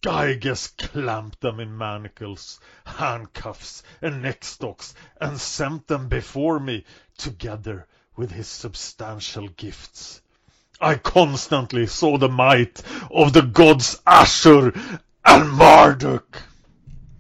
Gyges 0.03 0.69
clamped 0.77 1.41
them 1.41 1.61
in 1.61 1.77
manacles, 1.77 2.61
handcuffs, 2.85 3.83
and 4.01 4.25
neckstocks, 4.25 4.95
and 5.21 5.41
sent 5.41 5.87
them 5.87 6.09
before 6.09 6.61
me, 6.61 6.85
together 7.17 7.87
with 8.17 8.31
his 8.31 8.49
substantial 8.49 9.49
gifts. 9.49 10.21
I 10.81 10.95
constantly 10.95 11.87
saw 11.87 12.19
the 12.19 12.29
might 12.29 12.83
of 13.11 13.33
the 13.33 13.43
gods 13.43 14.01
Ashur 14.07 14.73
and 15.25 15.51
Marduk. 15.51 16.43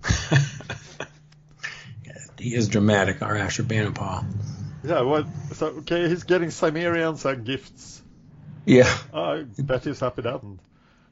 He 2.40 2.54
is 2.54 2.68
dramatic, 2.68 3.20
our 3.20 3.34
Ashurbanipal. 3.34 4.24
Yeah, 4.82 5.02
well, 5.02 5.30
so, 5.52 5.66
okay, 5.66 6.08
he's 6.08 6.24
getting 6.24 6.48
Cimmerians 6.48 7.26
and 7.26 7.44
gifts. 7.44 8.00
Yeah. 8.64 8.90
I 9.12 9.44
bet 9.58 9.84
he's 9.84 10.00
happy 10.00 10.22
that. 10.22 10.40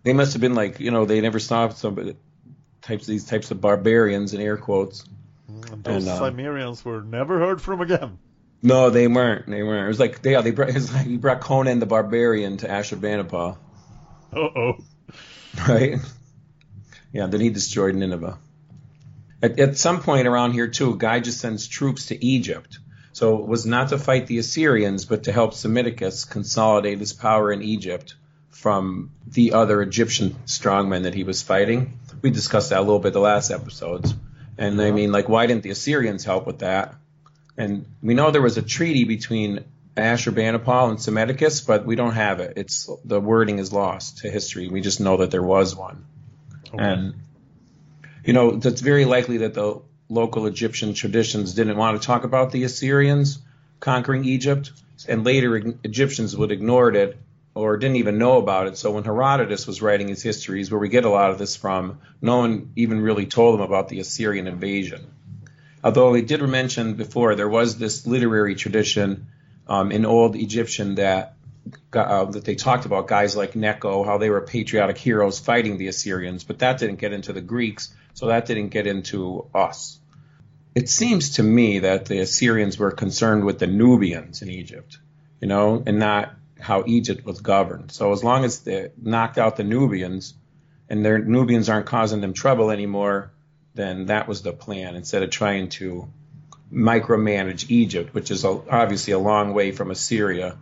They 0.02 0.12
must 0.12 0.32
have 0.32 0.40
been 0.40 0.54
like, 0.54 0.80
you 0.80 0.90
know, 0.90 1.04
they 1.04 1.20
never 1.20 1.38
stopped 1.38 1.78
some 1.78 2.16
types 2.82 3.06
these 3.06 3.24
types 3.24 3.50
of 3.50 3.60
barbarians 3.60 4.34
in 4.34 4.40
air 4.40 4.56
quotes. 4.56 5.04
those 5.48 6.06
And, 6.06 6.08
uh, 6.08 6.20
Cimmerians 6.20 6.84
were 6.84 7.02
never 7.02 7.38
heard 7.38 7.60
from 7.60 7.80
again. 7.80 8.18
No, 8.62 8.90
they 8.90 9.06
weren't. 9.06 9.46
They 9.46 9.62
weren't. 9.62 9.84
It 9.84 9.88
was 9.88 10.00
like 10.00 10.22
they, 10.22 10.32
yeah, 10.32 10.40
they 10.40 10.50
brought, 10.50 10.70
it 10.70 10.74
was 10.74 10.92
like 10.92 11.06
he 11.06 11.16
brought 11.16 11.40
Conan 11.40 11.78
the 11.78 11.86
Barbarian 11.86 12.56
to 12.58 12.68
Ashurbanipal. 12.68 13.56
Uh-oh. 14.32 14.78
right? 15.68 15.98
Yeah, 17.12 17.26
then 17.26 17.40
he 17.40 17.50
destroyed 17.50 17.94
Nineveh. 17.94 18.38
At, 19.42 19.60
at 19.60 19.76
some 19.76 20.00
point 20.00 20.26
around 20.26 20.52
here, 20.52 20.68
too, 20.68 20.96
Gyges 20.96 21.38
sends 21.38 21.66
troops 21.68 22.06
to 22.06 22.24
Egypt. 22.24 22.78
So 23.12 23.38
it 23.38 23.46
was 23.46 23.64
not 23.64 23.88
to 23.90 23.98
fight 23.98 24.26
the 24.26 24.38
Assyrians, 24.38 25.04
but 25.04 25.24
to 25.24 25.32
help 25.32 25.52
Psammetichus 25.52 26.28
consolidate 26.28 26.98
his 26.98 27.12
power 27.12 27.52
in 27.52 27.62
Egypt 27.62 28.14
from 28.58 29.12
the 29.24 29.52
other 29.52 29.80
Egyptian 29.82 30.34
strongmen 30.46 31.04
that 31.04 31.14
he 31.14 31.22
was 31.22 31.42
fighting. 31.42 32.00
We 32.22 32.30
discussed 32.30 32.70
that 32.70 32.78
a 32.78 32.82
little 32.82 32.98
bit 32.98 33.12
the 33.12 33.20
last 33.20 33.52
episodes. 33.52 34.12
And 34.56 34.80
I 34.80 34.86
uh-huh. 34.86 34.96
mean, 34.96 35.12
like, 35.12 35.28
why 35.28 35.46
didn't 35.46 35.62
the 35.62 35.70
Assyrians 35.70 36.24
help 36.24 36.44
with 36.44 36.58
that? 36.58 36.96
And 37.56 37.86
we 38.02 38.14
know 38.14 38.32
there 38.32 38.42
was 38.42 38.58
a 38.58 38.62
treaty 38.62 39.04
between 39.04 39.64
Ashurbanipal 39.96 40.90
and 40.90 40.98
Psammetichus, 40.98 41.64
but 41.64 41.86
we 41.86 41.94
don't 41.94 42.14
have 42.14 42.40
it. 42.40 42.54
It's 42.56 42.90
the 43.04 43.20
wording 43.20 43.60
is 43.60 43.72
lost 43.72 44.18
to 44.18 44.30
history. 44.30 44.68
We 44.68 44.80
just 44.80 45.00
know 45.00 45.18
that 45.18 45.30
there 45.30 45.42
was 45.42 45.76
one. 45.76 46.04
And 46.76 47.14
you 48.24 48.32
know, 48.32 48.60
it's 48.62 48.80
very 48.80 49.04
likely 49.04 49.38
that 49.38 49.54
the 49.54 49.80
local 50.08 50.46
Egyptian 50.46 50.94
traditions 50.94 51.54
didn't 51.54 51.76
want 51.76 52.00
to 52.00 52.04
talk 52.06 52.24
about 52.24 52.50
the 52.50 52.64
Assyrians 52.64 53.38
conquering 53.78 54.24
Egypt, 54.24 54.72
and 55.08 55.24
later 55.24 55.56
Egyptians 55.84 56.36
would 56.36 56.50
ignore 56.50 56.92
it 56.92 57.18
or 57.58 57.76
didn't 57.76 57.96
even 57.96 58.18
know 58.18 58.38
about 58.38 58.68
it. 58.68 58.78
So 58.78 58.92
when 58.92 59.04
Herodotus 59.04 59.66
was 59.66 59.82
writing 59.82 60.08
his 60.08 60.22
histories, 60.22 60.70
where 60.70 60.78
we 60.78 60.88
get 60.88 61.04
a 61.04 61.10
lot 61.10 61.30
of 61.32 61.38
this 61.38 61.56
from, 61.56 61.98
no 62.22 62.38
one 62.38 62.70
even 62.76 63.00
really 63.00 63.26
told 63.26 63.54
them 63.54 63.66
about 63.66 63.88
the 63.88 63.98
Assyrian 63.98 64.46
invasion. 64.46 65.06
Although 65.82 66.14
he 66.14 66.22
did 66.22 66.40
mention 66.42 66.94
before, 66.94 67.34
there 67.34 67.48
was 67.48 67.76
this 67.76 68.06
literary 68.06 68.54
tradition 68.54 69.26
um, 69.66 69.90
in 69.90 70.06
old 70.06 70.36
Egyptian 70.36 70.94
that 70.96 71.34
uh, 71.92 72.24
that 72.26 72.44
they 72.44 72.54
talked 72.54 72.86
about 72.86 73.08
guys 73.08 73.36
like 73.36 73.56
Necho, 73.56 74.04
how 74.04 74.18
they 74.18 74.30
were 74.30 74.40
patriotic 74.40 74.96
heroes 74.96 75.38
fighting 75.40 75.78
the 75.78 75.88
Assyrians, 75.88 76.44
but 76.44 76.60
that 76.60 76.78
didn't 76.78 77.00
get 77.00 77.12
into 77.12 77.32
the 77.32 77.42
Greeks, 77.42 77.92
so 78.14 78.28
that 78.28 78.46
didn't 78.46 78.68
get 78.68 78.86
into 78.86 79.46
us. 79.54 79.98
it 80.78 80.88
seems 80.88 81.30
to 81.30 81.42
me 81.42 81.80
that 81.80 82.06
the 82.06 82.20
Assyrians 82.20 82.78
were 82.78 82.92
concerned 82.92 83.44
with 83.44 83.58
the 83.58 83.66
Nubians 83.66 84.42
in 84.42 84.48
Egypt, 84.48 84.98
you 85.40 85.48
know, 85.48 85.82
and 85.84 85.98
not 85.98 86.34
how 86.60 86.84
Egypt 86.86 87.24
was 87.24 87.40
governed. 87.40 87.92
So 87.92 88.12
as 88.12 88.24
long 88.24 88.44
as 88.44 88.60
they 88.60 88.90
knocked 89.00 89.38
out 89.38 89.56
the 89.56 89.64
Nubians 89.64 90.34
and 90.88 91.04
their 91.04 91.18
Nubians 91.18 91.68
aren't 91.68 91.86
causing 91.86 92.20
them 92.20 92.32
trouble 92.32 92.70
anymore, 92.70 93.32
then 93.74 94.06
that 94.06 94.26
was 94.26 94.42
the 94.42 94.52
plan 94.52 94.96
instead 94.96 95.22
of 95.22 95.30
trying 95.30 95.68
to 95.68 96.08
micromanage 96.72 97.70
Egypt, 97.70 98.12
which 98.12 98.30
is 98.30 98.44
obviously 98.44 99.12
a 99.12 99.18
long 99.18 99.54
way 99.54 99.72
from 99.72 99.90
Assyria. 99.90 100.58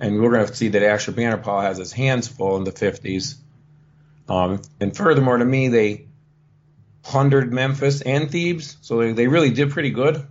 And 0.00 0.20
we're 0.20 0.32
going 0.32 0.46
to 0.46 0.54
see 0.54 0.68
that 0.68 0.82
Ashurbanipal 0.82 1.62
has 1.62 1.78
his 1.78 1.92
hands 1.92 2.28
full 2.28 2.56
in 2.56 2.64
the 2.64 2.72
50s. 2.72 3.36
Um, 4.28 4.60
and 4.80 4.96
furthermore, 4.96 5.36
to 5.36 5.44
me, 5.44 5.68
they 5.68 6.06
plundered 7.02 7.52
Memphis 7.52 8.02
and 8.02 8.30
Thebes, 8.30 8.76
so 8.80 8.98
they, 8.98 9.12
they 9.12 9.28
really 9.28 9.50
did 9.50 9.70
pretty 9.70 9.90
good. 9.90 10.26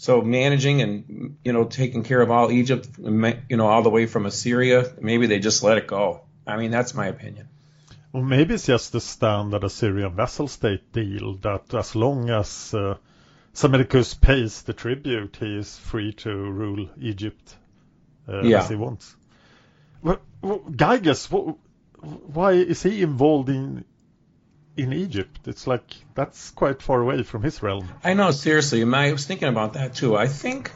So 0.00 0.22
managing 0.22 0.80
and 0.80 1.36
you 1.44 1.52
know 1.52 1.64
taking 1.64 2.04
care 2.04 2.22
of 2.22 2.30
all 2.30 2.50
Egypt, 2.50 2.88
you 2.98 3.56
know 3.58 3.66
all 3.66 3.82
the 3.82 3.90
way 3.90 4.06
from 4.06 4.24
Assyria, 4.24 4.90
maybe 4.98 5.26
they 5.26 5.38
just 5.40 5.62
let 5.62 5.76
it 5.76 5.86
go. 5.86 6.22
I 6.46 6.56
mean, 6.56 6.70
that's 6.70 6.94
my 6.94 7.06
opinion. 7.08 7.48
Well, 8.12 8.22
maybe 8.22 8.54
it's 8.54 8.64
just 8.66 8.92
the 8.92 9.00
standard 9.00 9.62
Assyrian 9.62 10.14
vassal 10.16 10.48
state 10.48 10.90
deal 10.92 11.34
that 11.42 11.74
as 11.74 11.94
long 11.94 12.30
as 12.30 12.72
uh, 12.72 12.94
Psammetichus 13.52 14.14
pays 14.18 14.62
the 14.62 14.72
tribute, 14.72 15.36
he 15.38 15.58
is 15.58 15.76
free 15.78 16.12
to 16.24 16.30
rule 16.34 16.88
Egypt 16.98 17.54
uh, 18.26 18.40
Yeah. 18.42 18.62
as 18.62 18.70
he 18.70 18.76
wants. 18.76 19.14
Well, 20.02 20.20
well, 20.40 20.60
Gyges, 20.70 21.26
wh- 21.28 22.34
why 22.34 22.52
is 22.52 22.82
he 22.82 23.02
involved 23.02 23.50
in 23.50 23.84
in 24.82 24.92
Egypt? 24.92 25.40
It's 25.46 25.66
like 25.66 25.82
that's 26.14 26.50
quite 26.50 26.82
far 26.82 27.00
away 27.00 27.22
from 27.22 27.42
his 27.42 27.62
realm. 27.62 27.88
I 28.02 28.14
know, 28.14 28.30
seriously. 28.30 28.82
I 28.82 29.12
was 29.12 29.26
thinking 29.26 29.48
about 29.48 29.74
that 29.74 29.94
too. 29.94 30.16
I 30.16 30.26
think 30.26 30.72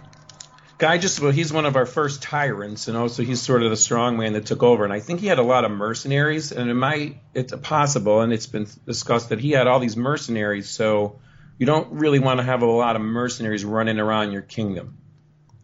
Gyges 0.78 1.20
well, 1.20 1.30
he's 1.30 1.52
one 1.52 1.66
of 1.66 1.76
our 1.76 1.86
first 1.86 2.22
tyrants, 2.22 2.88
you 2.88 2.92
know, 2.92 3.08
so 3.08 3.22
he's 3.22 3.40
sort 3.40 3.62
of 3.62 3.70
the 3.70 3.76
strong 3.76 4.16
man 4.16 4.32
that 4.32 4.46
took 4.46 4.62
over. 4.62 4.84
And 4.84 4.92
I 4.92 5.00
think 5.00 5.20
he 5.20 5.28
had 5.28 5.38
a 5.38 5.42
lot 5.42 5.64
of 5.64 5.70
mercenaries, 5.70 6.52
and 6.52 6.70
it 6.70 6.74
might 6.74 7.18
it's 7.32 7.54
possible, 7.62 8.20
and 8.20 8.32
it's 8.32 8.46
been 8.46 8.66
discussed 8.84 9.28
that 9.28 9.40
he 9.40 9.52
had 9.52 9.66
all 9.66 9.78
these 9.78 9.96
mercenaries. 9.96 10.68
So 10.68 11.20
you 11.58 11.66
don't 11.66 11.92
really 11.92 12.18
want 12.18 12.40
to 12.40 12.44
have 12.44 12.62
a 12.62 12.66
lot 12.66 12.96
of 12.96 13.02
mercenaries 13.02 13.64
running 13.64 13.98
around 13.98 14.32
your 14.32 14.42
kingdom 14.42 14.98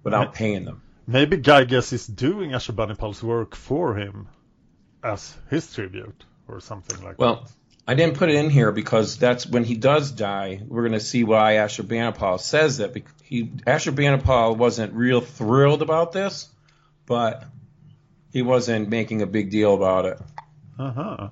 without 0.04 0.34
paying 0.34 0.64
them. 0.64 0.82
Maybe 1.06 1.36
Gyges 1.38 1.92
is 1.92 2.06
doing 2.06 2.50
Ashurbanipal's 2.50 3.22
work 3.22 3.56
for 3.56 3.96
him 3.96 4.28
as 5.02 5.36
his 5.48 5.72
tribute 5.72 6.24
or 6.46 6.60
something 6.60 7.02
like 7.02 7.16
that. 7.16 7.22
Well, 7.22 7.48
I 7.86 7.94
didn't 7.94 8.16
put 8.16 8.28
it 8.28 8.36
in 8.36 8.50
here 8.50 8.72
because 8.72 9.16
that's 9.16 9.46
when 9.46 9.64
he 9.64 9.74
does 9.74 10.12
die. 10.12 10.60
We're 10.66 10.82
going 10.82 10.92
to 10.92 11.00
see 11.00 11.24
why 11.24 11.54
Ashurbanipal 11.54 12.40
says 12.40 12.78
that. 12.78 12.96
He 13.24 13.44
Ashurbanipal 13.44 14.56
wasn't 14.56 14.92
real 14.94 15.20
thrilled 15.20 15.82
about 15.82 16.12
this, 16.12 16.48
but 17.06 17.44
he 18.32 18.42
wasn't 18.42 18.88
making 18.88 19.22
a 19.22 19.26
big 19.26 19.50
deal 19.50 19.74
about 19.74 20.04
it. 20.04 20.20
Uh-huh. 20.78 21.30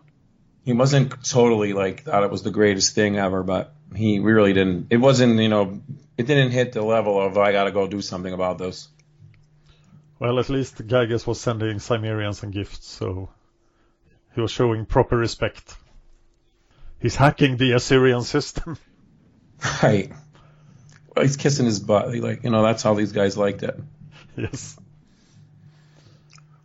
He 0.65 0.73
wasn't 0.73 1.25
totally 1.25 1.73
like 1.73 2.03
thought 2.03 2.25
it 2.25 2.31
was 2.31 2.43
the 2.43 2.51
greatest 2.51 2.95
thing 2.95 3.17
ever, 3.17 3.43
but 3.43 3.73
he 3.95 4.19
really 4.19 4.53
didn't. 4.53 4.89
It 4.91 4.99
wasn't, 4.99 5.39
you 5.41 5.49
know, 5.49 5.81
it 6.17 6.27
didn't 6.27 6.51
hit 6.51 6.73
the 6.73 6.83
level 6.83 7.21
of 7.21 7.39
I 7.39 7.53
got 7.53 7.65
to 7.65 7.71
go 7.71 7.87
do 7.87 8.03
something 8.03 8.33
about 8.33 8.59
this. 8.59 8.89
Well, 10.19 10.39
at 10.39 10.49
least 10.49 10.87
Gyges 10.87 11.27
was 11.27 11.41
sending 11.41 11.79
Cimmerians 11.79 12.43
and 12.43 12.53
gifts, 12.53 12.87
so 12.87 13.31
he 14.35 14.41
was 14.41 14.51
showing 14.51 14.85
proper 14.85 15.17
respect. 15.17 15.77
He's 17.01 17.17
hacking 17.17 17.57
the 17.57 17.73
Assyrian 17.73 18.23
system. 18.23 18.77
Right. 19.83 20.13
Well, 21.17 21.25
he's 21.25 21.37
kissing 21.37 21.67
his 21.67 21.81
butt. 21.81 22.15
Like, 22.15 22.45
you 22.45 22.51
know, 22.51 22.63
that's 22.63 22.81
how 22.81 22.95
these 22.95 23.11
guys 23.11 23.37
liked 23.37 23.65
it. 23.65 23.77
yes. 24.37 24.79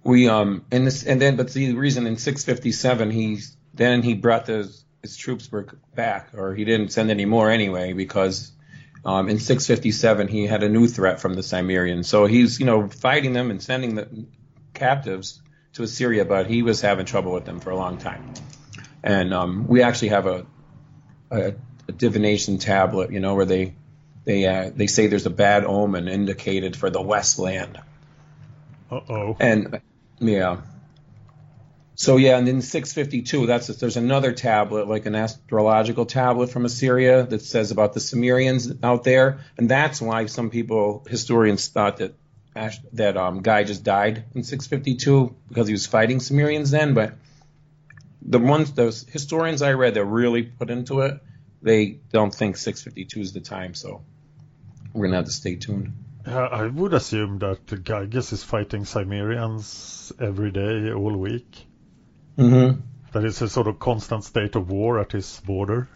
we 0.03 0.27
um 0.27 0.65
and 0.71 0.85
this 0.85 1.03
and 1.03 1.21
then 1.21 1.35
but 1.35 1.51
the 1.53 1.73
reason 1.73 2.05
in 2.05 2.17
657 2.17 3.09
he 3.09 3.39
then 3.73 4.03
he 4.03 4.13
brought 4.13 4.45
the 4.45 4.71
his 5.01 5.17
troops 5.17 5.51
were 5.51 5.67
back 5.95 6.29
or 6.35 6.53
he 6.53 6.65
didn't 6.65 6.89
send 6.89 7.09
any 7.09 7.25
more 7.25 7.49
anyway 7.49 7.93
because 7.93 8.51
um 9.05 9.29
in 9.29 9.39
657 9.39 10.27
he 10.27 10.45
had 10.45 10.63
a 10.63 10.69
new 10.69 10.87
threat 10.87 11.19
from 11.19 11.33
the 11.33 11.41
Cimmerians 11.41 12.05
so 12.05 12.25
he's 12.25 12.59
you 12.59 12.65
know 12.65 12.87
fighting 12.87 13.33
them 13.33 13.49
and 13.49 13.61
sending 13.61 13.95
the 13.95 14.25
captives 14.73 15.41
to 15.73 15.83
Assyria 15.83 16.25
but 16.25 16.47
he 16.47 16.61
was 16.61 16.81
having 16.81 17.05
trouble 17.05 17.33
with 17.33 17.45
them 17.45 17.59
for 17.59 17.69
a 17.71 17.75
long 17.75 17.97
time 17.97 18.33
and 19.03 19.33
um 19.33 19.67
we 19.67 19.81
actually 19.83 20.09
have 20.09 20.25
a 20.25 20.45
a, 21.31 21.53
a 21.87 21.91
divination 21.91 22.57
tablet 22.57 23.11
you 23.11 23.19
know 23.19 23.35
where 23.35 23.45
they 23.45 23.73
they 24.25 24.45
uh, 24.45 24.71
they 24.73 24.87
say 24.87 25.07
there's 25.07 25.25
a 25.25 25.29
bad 25.31 25.65
omen 25.65 26.07
indicated 26.07 26.75
for 26.75 26.89
the 26.89 27.01
westland 27.01 27.79
Uh-oh. 28.91 29.35
and 29.39 29.81
yeah. 30.19 30.61
So 31.95 32.17
yeah, 32.17 32.37
and 32.37 32.47
in 32.47 32.61
652, 32.61 33.45
that's 33.45 33.67
there's 33.67 33.97
another 33.97 34.31
tablet, 34.31 34.87
like 34.87 35.05
an 35.05 35.15
astrological 35.15 36.05
tablet 36.05 36.49
from 36.49 36.65
Assyria, 36.65 37.23
that 37.23 37.41
says 37.41 37.71
about 37.71 37.93
the 37.93 37.99
Cimmerians 37.99 38.83
out 38.83 39.03
there, 39.03 39.41
and 39.57 39.69
that's 39.69 40.01
why 40.01 40.25
some 40.25 40.49
people, 40.49 41.05
historians, 41.07 41.67
thought 41.67 41.97
that 41.97 42.15
Ash, 42.55 42.79
that 42.93 43.15
um, 43.15 43.43
Gyges 43.43 43.81
died 43.83 44.25
in 44.33 44.43
652 44.43 45.35
because 45.49 45.67
he 45.67 45.73
was 45.73 45.85
fighting 45.85 46.19
Cimmerians 46.19 46.71
then. 46.71 46.93
But 46.95 47.13
the 48.25 48.39
ones, 48.39 48.71
those 48.73 49.03
historians 49.03 49.61
I 49.61 49.73
read 49.73 49.95
that 49.95 50.05
really 50.05 50.43
put 50.43 50.69
into 50.69 51.01
it, 51.01 51.19
they 51.61 51.99
don't 52.11 52.33
think 52.33 52.57
652 52.57 53.19
is 53.19 53.33
the 53.33 53.41
time. 53.41 53.73
So 53.73 54.03
we're 54.93 55.07
gonna 55.07 55.17
have 55.17 55.25
to 55.25 55.31
stay 55.31 55.55
tuned. 55.55 55.93
Uh, 56.25 56.39
I 56.39 56.67
would 56.67 56.93
assume 56.93 57.39
that 57.39 57.65
Gyges 57.65 58.31
is 58.31 58.43
fighting 58.43 58.83
Cimmerians 58.83 60.11
every 60.21 60.51
day, 60.51 60.91
all 60.91 61.17
week. 61.17 61.65
Mm-hmm. 62.37 62.79
That 63.11 63.25
is 63.25 63.41
a 63.41 63.49
sort 63.49 63.67
of 63.67 63.79
constant 63.79 64.23
state 64.23 64.55
of 64.55 64.69
war 64.69 64.99
at 64.99 65.11
his 65.11 65.41
border. 65.45 65.89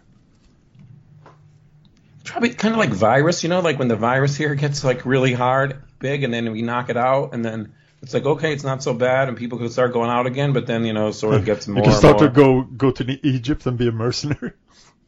probably 2.24 2.50
kind 2.50 2.74
of 2.74 2.78
like 2.78 2.90
virus, 2.90 3.42
you 3.42 3.48
know, 3.48 3.60
like 3.60 3.78
when 3.78 3.88
the 3.88 3.96
virus 3.96 4.36
here 4.36 4.54
gets 4.54 4.84
like 4.84 5.06
really 5.06 5.32
hard, 5.32 5.82
big, 5.98 6.24
and 6.24 6.32
then 6.32 6.52
we 6.52 6.60
knock 6.60 6.90
it 6.90 6.96
out, 6.96 7.32
and 7.32 7.42
then 7.42 7.72
it's 8.02 8.14
like 8.14 8.24
okay, 8.24 8.52
it's 8.52 8.64
not 8.64 8.82
so 8.82 8.94
bad, 8.94 9.28
and 9.28 9.36
people 9.36 9.58
can 9.58 9.68
start 9.70 9.92
going 9.92 10.10
out 10.10 10.26
again, 10.26 10.52
but 10.52 10.66
then 10.66 10.84
you 10.84 10.92
know, 10.92 11.10
sort 11.10 11.34
of 11.34 11.44
gets 11.44 11.66
more. 11.68 11.78
you 11.78 11.90
can 11.90 11.98
start 11.98 12.18
to 12.18 12.28
go 12.28 12.62
go 12.62 12.90
to 12.90 13.26
Egypt 13.26 13.66
and 13.66 13.76
be 13.76 13.88
a 13.88 13.92
mercenary. 13.92 14.52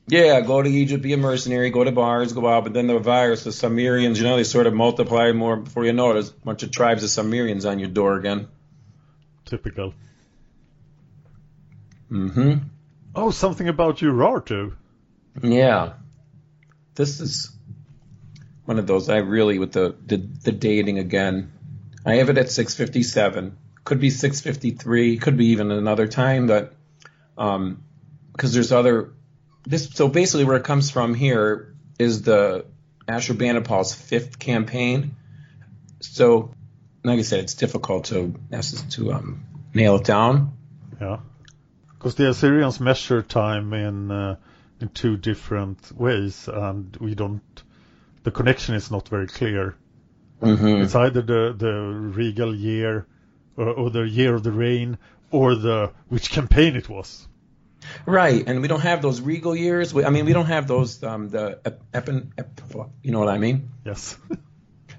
Yeah, 0.07 0.40
go 0.40 0.61
to 0.61 0.68
Egypt, 0.68 1.05
be 1.05 1.12
a 1.12 1.16
mercenary, 1.16 1.70
go 1.70 1.85
to 1.85 1.92
bars, 1.92 2.33
go 2.33 2.48
out, 2.48 2.64
but 2.64 2.72
then 2.72 2.88
the 2.88 2.98
virus, 2.98 3.44
the 3.44 3.50
Cimmerians, 3.50 4.18
you 4.18 4.24
know, 4.24 4.37
they 4.37 4.42
sort 4.42 4.66
of 4.66 4.74
multiply 4.74 5.31
more 5.31 5.57
before 5.57 5.85
you 5.85 5.92
know 5.92 6.11
it. 6.11 6.14
There's 6.14 6.31
a 6.31 6.33
bunch 6.33 6.64
of 6.64 6.72
tribes 6.72 7.05
of 7.05 7.11
Cimmerians 7.11 7.64
on 7.64 7.79
your 7.79 7.90
door 7.90 8.16
again. 8.16 8.48
Typical. 9.44 9.94
Mm-hmm. 12.11 12.55
Oh, 13.14 13.31
something 13.31 13.68
about 13.68 13.98
Urartu. 13.98 14.74
Yeah. 15.40 15.92
This 16.96 17.20
is 17.20 17.53
one 18.64 18.81
of 18.81 18.88
those 18.88 19.09
I 19.09 19.18
really 19.18 19.59
with 19.61 19.72
the, 19.72 19.94
the 20.07 20.16
the 20.16 20.53
dating 20.53 20.98
again. 20.98 21.53
I 22.04 22.16
have 22.16 22.30
it 22.30 22.38
at 22.38 22.50
657. 22.50 23.56
Could 23.84 24.00
be 24.00 24.10
653. 24.10 25.18
Could 25.18 25.36
be 25.36 25.46
even 25.46 25.70
another 25.70 26.06
time, 26.06 26.46
but 26.46 26.74
um, 27.36 27.82
because 28.32 28.52
there's 28.52 28.72
other 28.72 29.12
this. 29.64 29.90
So 29.90 30.08
basically, 30.08 30.44
where 30.44 30.56
it 30.56 30.64
comes 30.64 30.90
from 30.90 31.14
here 31.14 31.74
is 31.98 32.22
the 32.22 32.66
Ashurbanipal's 33.08 33.94
fifth 33.94 34.38
campaign. 34.38 35.16
So, 36.00 36.54
like 37.04 37.18
I 37.18 37.22
said, 37.22 37.40
it's 37.40 37.54
difficult 37.54 38.06
to 38.06 38.34
to 38.90 39.12
um, 39.12 39.42
nail 39.74 39.96
it 39.96 40.04
down. 40.04 40.56
Yeah. 41.00 41.18
Because 41.98 42.14
the 42.14 42.30
Assyrians 42.30 42.80
measure 42.80 43.22
time 43.22 43.72
in 43.74 44.10
uh, 44.10 44.36
in 44.80 44.88
two 44.88 45.16
different 45.16 45.92
ways, 45.92 46.48
and 46.48 46.96
we 46.96 47.14
don't. 47.14 47.42
The 48.22 48.30
connection 48.30 48.74
is 48.74 48.90
not 48.90 49.08
very 49.08 49.26
clear. 49.26 49.74
Mm-hmm. 50.40 50.83
It's 50.83 50.94
either 50.94 51.22
the 51.22 51.55
the 51.57 51.72
regal 51.72 52.55
year, 52.55 53.07
or, 53.57 53.68
or 53.68 53.90
the 53.90 54.03
year 54.03 54.35
of 54.35 54.42
the 54.42 54.53
reign, 54.53 54.98
or 55.31 55.55
the 55.55 55.92
which 56.09 56.31
campaign 56.31 56.76
it 56.76 56.88
was. 56.88 57.26
Right, 58.07 58.46
and 58.46 58.61
we 58.61 58.68
don't 58.68 58.81
have 58.81 59.03
those 59.03 59.20
regal 59.20 59.57
years. 59.57 59.92
We, 59.94 60.05
I 60.05 60.11
mean, 60.11 60.26
we 60.26 60.33
don't 60.33 60.46
have 60.46 60.66
those 60.66 61.03
um, 61.03 61.29
the 61.31 61.61
ep, 61.64 61.83
epin, 61.92 62.33
ep, 62.37 62.61
you 63.03 63.11
know 63.11 63.18
what 63.20 63.29
I 63.29 63.38
mean? 63.38 63.70
Yes. 63.85 64.16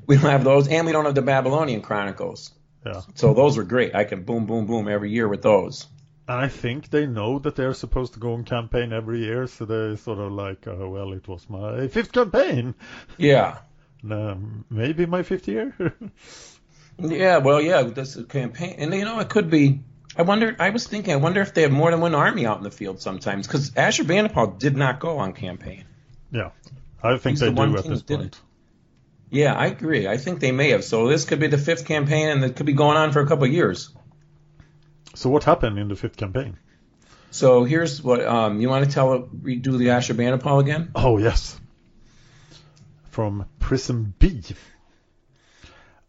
We 0.07 0.17
don't 0.17 0.31
have 0.31 0.43
those, 0.43 0.67
and 0.67 0.85
we 0.85 0.91
don't 0.91 1.05
have 1.05 1.15
the 1.15 1.21
Babylonian 1.21 1.81
Chronicles. 1.81 2.51
yeah. 2.85 3.01
So 3.15 3.33
those 3.33 3.55
were 3.55 3.63
great. 3.63 3.95
I 3.95 4.03
can 4.03 4.23
boom, 4.23 4.45
boom, 4.45 4.65
boom 4.65 4.89
every 4.89 5.11
year 5.11 5.27
with 5.27 5.41
those. 5.41 5.87
I 6.27 6.47
think 6.49 6.89
they 6.89 7.05
know 7.05 7.39
that 7.39 7.55
they're 7.55 7.73
supposed 7.73 8.13
to 8.13 8.19
go 8.19 8.33
on 8.33 8.43
campaign 8.43 8.91
every 8.91 9.19
year, 9.23 9.47
so 9.47 9.63
they 9.63 9.95
sort 9.95 10.19
of 10.19 10.33
like, 10.33 10.67
oh, 10.67 10.89
well, 10.89 11.13
it 11.13 11.27
was 11.27 11.49
my 11.49 11.87
fifth 11.87 12.11
campaign. 12.11 12.75
Yeah, 13.17 13.59
Um, 14.09 14.65
maybe 14.69 15.05
my 15.05 15.23
fifth 15.23 15.47
year. 15.47 15.73
yeah. 16.99 17.37
Well, 17.37 17.61
yeah. 17.61 17.83
This 17.83 18.15
is 18.15 18.23
a 18.23 18.25
campaign, 18.25 18.75
and 18.77 18.93
you 18.93 19.05
know, 19.05 19.19
it 19.19 19.29
could 19.29 19.49
be. 19.49 19.81
I 20.17 20.23
wonder. 20.23 20.55
I 20.59 20.71
was 20.71 20.87
thinking. 20.87 21.13
I 21.13 21.17
wonder 21.17 21.41
if 21.41 21.53
they 21.53 21.61
have 21.63 21.71
more 21.71 21.91
than 21.91 22.01
one 22.01 22.15
army 22.15 22.45
out 22.45 22.57
in 22.57 22.63
the 22.63 22.71
field 22.71 23.01
sometimes, 23.01 23.47
because 23.47 23.71
Ashurbanipal 23.71 24.59
did 24.59 24.75
not 24.75 24.99
go 24.99 25.19
on 25.19 25.33
campaign. 25.33 25.85
yeah. 26.31 26.51
I 27.03 27.17
think 27.17 27.33
He's 27.33 27.39
they 27.39 27.49
the 27.49 27.65
do 27.65 27.77
at 27.77 27.83
this 27.85 28.01
point. 28.03 28.35
it. 28.35 28.41
Yeah, 29.31 29.53
I 29.53 29.67
agree. 29.67 30.07
I 30.07 30.17
think 30.17 30.39
they 30.39 30.51
may 30.51 30.69
have. 30.71 30.83
So 30.83 31.07
this 31.07 31.25
could 31.25 31.39
be 31.39 31.47
the 31.47 31.57
fifth 31.57 31.85
campaign, 31.85 32.27
and 32.29 32.43
it 32.43 32.55
could 32.55 32.65
be 32.65 32.73
going 32.73 32.97
on 32.97 33.11
for 33.11 33.21
a 33.21 33.27
couple 33.27 33.45
of 33.45 33.51
years. 33.51 33.89
So 35.15 35.29
what 35.29 35.43
happened 35.43 35.79
in 35.79 35.87
the 35.87 35.95
fifth 35.95 36.17
campaign? 36.17 36.57
So 37.31 37.63
here's 37.63 38.03
what 38.03 38.23
um, 38.25 38.59
you 38.59 38.67
want 38.69 38.85
to 38.85 38.91
tell 38.91 39.21
redo 39.21 39.77
the 39.77 39.87
Ashurbanipal 39.87 40.59
again. 40.59 40.91
Oh 40.95 41.17
yes, 41.17 41.59
from 43.11 43.45
Prism 43.59 44.13
B. 44.19 44.41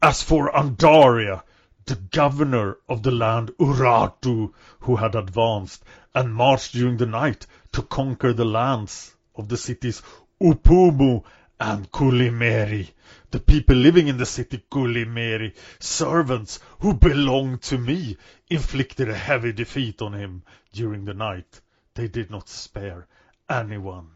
As 0.00 0.22
for 0.22 0.52
Andaria, 0.52 1.42
the 1.84 1.96
governor 1.96 2.78
of 2.88 3.02
the 3.02 3.10
land 3.10 3.50
Urartu, 3.58 4.52
who 4.78 4.94
had 4.94 5.16
advanced 5.16 5.84
and 6.14 6.32
marched 6.32 6.74
during 6.74 6.98
the 6.98 7.06
night 7.06 7.46
to 7.72 7.82
conquer 7.82 8.32
the 8.32 8.44
lands 8.44 9.16
of 9.34 9.48
the 9.48 9.56
cities 9.56 10.00
Upumu 10.40 11.24
and 11.58 11.90
Kulimeri, 11.90 12.90
the 13.32 13.40
people 13.40 13.74
living 13.74 14.06
in 14.06 14.16
the 14.16 14.26
city 14.26 14.62
Kulimeri, 14.70 15.54
servants 15.80 16.60
who 16.78 16.94
belonged 16.94 17.62
to 17.62 17.78
me, 17.78 18.16
inflicted 18.48 19.08
a 19.08 19.14
heavy 19.14 19.52
defeat 19.52 20.00
on 20.00 20.12
him 20.12 20.44
during 20.72 21.04
the 21.04 21.14
night. 21.14 21.60
They 21.94 22.06
did 22.06 22.30
not 22.30 22.48
spare 22.48 23.08
anyone. 23.48 24.10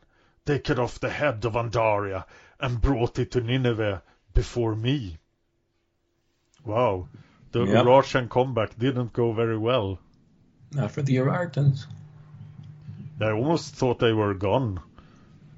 They 0.44 0.60
cut 0.60 0.78
off 0.78 1.00
the 1.00 1.10
head 1.10 1.44
of 1.44 1.54
Andaria 1.54 2.26
and 2.60 2.80
brought 2.80 3.18
it 3.18 3.32
to 3.32 3.40
Nineveh 3.40 4.02
before 4.34 4.74
me. 4.74 5.18
Wow, 6.64 7.08
the 7.52 7.64
Yep. 7.64 7.86
Russian 7.86 8.28
comeback 8.28 8.78
didn't 8.78 9.12
go 9.12 9.32
very 9.32 9.58
well. 9.58 9.98
Not 10.72 10.90
for 10.90 11.02
the 11.02 11.16
Urartans. 11.16 11.86
I 13.20 13.30
almost 13.30 13.74
thought 13.74 13.98
they 13.98 14.12
were 14.12 14.34
gone, 14.34 14.80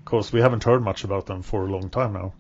because 0.05 0.33
we 0.33 0.41
haven't 0.41 0.65
heard 0.65 0.83
much 0.83 1.05
about 1.05 1.27
them 1.27 1.43
for 1.43 1.67
a 1.67 1.71
long 1.71 1.89
time 1.91 2.13
now. 2.13 2.35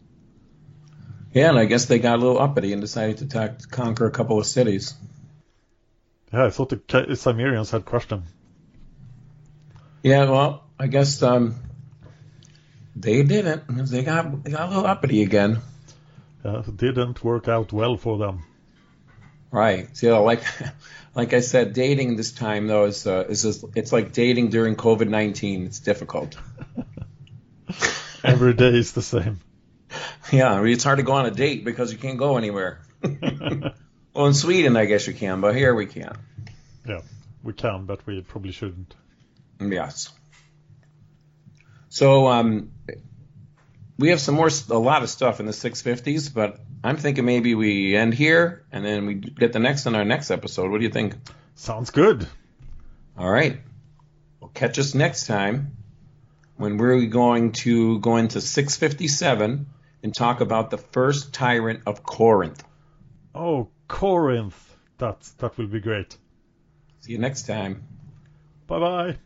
Yeah, 1.32 1.50
and 1.50 1.58
I 1.58 1.64
guess 1.64 1.86
they 1.86 1.98
got 1.98 2.18
a 2.18 2.22
little 2.22 2.38
uppity 2.38 2.72
and 2.72 2.80
decided 2.80 3.18
to 3.18 3.24
attack, 3.24 3.68
conquer 3.70 4.06
a 4.06 4.10
couple 4.10 4.38
of 4.38 4.46
cities. 4.46 4.94
Yeah, 6.32 6.44
I 6.46 6.50
thought 6.50 6.68
the 6.68 6.76
Ca- 6.76 7.14
Cimmerians 7.14 7.70
had 7.70 7.84
crushed 7.84 8.10
them. 8.10 8.24
Yeah, 10.02 10.30
well, 10.30 10.64
I 10.78 10.86
guess 10.86 11.22
um, 11.22 11.56
they 13.00 13.22
didn't. 13.22 13.64
They 13.90 14.02
got 14.02 14.44
they 14.44 14.50
got 14.50 14.66
a 14.66 14.68
little 14.68 14.86
uppity 14.86 15.22
again. 15.22 15.60
It 16.44 16.76
didn't 16.76 17.22
work 17.22 17.48
out 17.48 17.72
well 17.72 17.96
for 17.96 18.18
them. 18.18 18.44
Right. 19.50 19.96
So 19.96 20.22
like 20.22 20.42
like 21.14 21.32
I 21.32 21.40
said, 21.40 21.72
dating 21.72 22.16
this 22.16 22.32
time 22.32 22.66
though 22.66 22.86
is 22.86 23.06
uh, 23.06 23.26
is 23.28 23.42
just, 23.42 23.64
it's 23.74 23.92
like 23.92 24.12
dating 24.12 24.50
during 24.50 24.76
COVID 24.76 25.08
nineteen. 25.08 25.66
It's 25.66 25.80
difficult. 25.80 26.36
Every 28.24 28.54
day 28.54 28.74
is 28.78 28.92
the 28.92 29.02
same. 29.02 29.40
Yeah, 30.30 30.52
I 30.52 30.60
mean, 30.60 30.74
it's 30.74 30.84
hard 30.84 30.98
to 30.98 31.02
go 31.02 31.12
on 31.12 31.24
a 31.24 31.30
date 31.30 31.64
because 31.64 31.90
you 31.90 31.96
can't 31.96 32.18
go 32.18 32.36
anywhere. 32.36 32.80
well, 33.02 34.26
in 34.26 34.34
Sweden, 34.34 34.76
I 34.76 34.84
guess 34.84 35.06
you 35.06 35.14
can, 35.14 35.40
but 35.40 35.56
here 35.56 35.74
we 35.74 35.86
can't. 35.86 36.18
Yeah, 36.86 37.00
we 37.42 37.54
can, 37.54 37.86
but 37.86 38.04
we 38.06 38.20
probably 38.20 38.52
shouldn't. 38.52 38.94
Yes. 39.58 40.12
So 41.88 42.28
um, 42.28 42.72
we 43.98 44.10
have 44.10 44.20
some 44.20 44.34
more, 44.34 44.48
a 44.70 44.78
lot 44.78 45.02
of 45.02 45.10
stuff 45.10 45.40
in 45.40 45.46
the 45.46 45.52
650s, 45.52 46.32
but 46.32 46.60
I'm 46.84 46.96
thinking 46.96 47.24
maybe 47.24 47.54
we 47.54 47.96
end 47.96 48.14
here 48.14 48.64
and 48.70 48.84
then 48.84 49.06
we 49.06 49.14
get 49.14 49.52
the 49.52 49.58
next 49.58 49.86
on 49.86 49.94
our 49.94 50.04
next 50.04 50.30
episode. 50.30 50.70
What 50.70 50.78
do 50.78 50.84
you 50.84 50.92
think? 50.92 51.16
Sounds 51.54 51.90
good. 51.90 52.26
All 53.16 53.30
right. 53.30 53.60
Well, 54.40 54.50
catch 54.54 54.78
us 54.78 54.94
next 54.94 55.26
time 55.26 55.76
when 56.56 56.76
we're 56.76 57.06
going 57.06 57.52
to 57.52 57.98
go 57.98 58.16
into 58.16 58.40
657 58.40 59.66
and 60.02 60.14
talk 60.14 60.40
about 60.40 60.70
the 60.70 60.78
first 60.78 61.32
tyrant 61.32 61.82
of 61.86 62.04
Corinth. 62.04 62.62
Oh, 63.34 63.68
Corinth. 63.88 64.76
That 64.98 65.20
that 65.38 65.56
will 65.56 65.68
be 65.68 65.80
great. 65.80 66.16
See 67.00 67.12
you 67.12 67.18
next 67.18 67.46
time. 67.46 67.84
Bye 68.66 68.78
bye. 68.80 69.18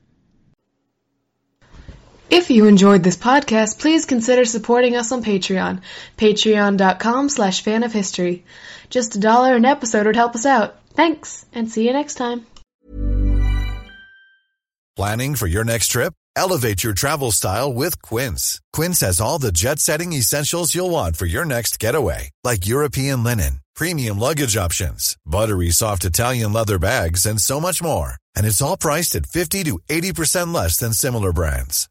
If 2.32 2.48
you 2.48 2.64
enjoyed 2.64 3.02
this 3.02 3.18
podcast, 3.18 3.78
please 3.78 4.06
consider 4.06 4.46
supporting 4.46 4.96
us 4.96 5.12
on 5.12 5.22
Patreon. 5.22 5.82
Patreon.com 6.16 7.28
slash 7.28 7.62
fan 7.62 7.82
of 7.82 7.92
history. 7.92 8.46
Just 8.88 9.16
a 9.16 9.20
dollar 9.20 9.54
an 9.54 9.66
episode 9.66 10.06
would 10.06 10.16
help 10.16 10.34
us 10.34 10.46
out. 10.46 10.76
Thanks, 10.94 11.44
and 11.52 11.70
see 11.70 11.86
you 11.86 11.92
next 11.92 12.14
time. 12.14 12.46
Planning 14.96 15.34
for 15.34 15.46
your 15.46 15.64
next 15.64 15.88
trip? 15.88 16.14
Elevate 16.34 16.82
your 16.82 16.94
travel 16.94 17.32
style 17.32 17.70
with 17.70 18.00
Quince. 18.00 18.62
Quince 18.72 19.00
has 19.00 19.20
all 19.20 19.38
the 19.38 19.52
jet 19.52 19.78
setting 19.78 20.14
essentials 20.14 20.74
you'll 20.74 20.88
want 20.88 21.16
for 21.16 21.26
your 21.26 21.44
next 21.44 21.78
getaway, 21.78 22.30
like 22.44 22.66
European 22.66 23.22
linen, 23.22 23.60
premium 23.76 24.18
luggage 24.18 24.56
options, 24.56 25.18
buttery 25.26 25.68
soft 25.68 26.06
Italian 26.06 26.54
leather 26.54 26.78
bags, 26.78 27.26
and 27.26 27.38
so 27.38 27.60
much 27.60 27.82
more. 27.82 28.14
And 28.34 28.46
it's 28.46 28.62
all 28.62 28.78
priced 28.78 29.16
at 29.16 29.26
50 29.26 29.64
to 29.64 29.78
80% 29.90 30.54
less 30.54 30.78
than 30.78 30.94
similar 30.94 31.34
brands. 31.34 31.90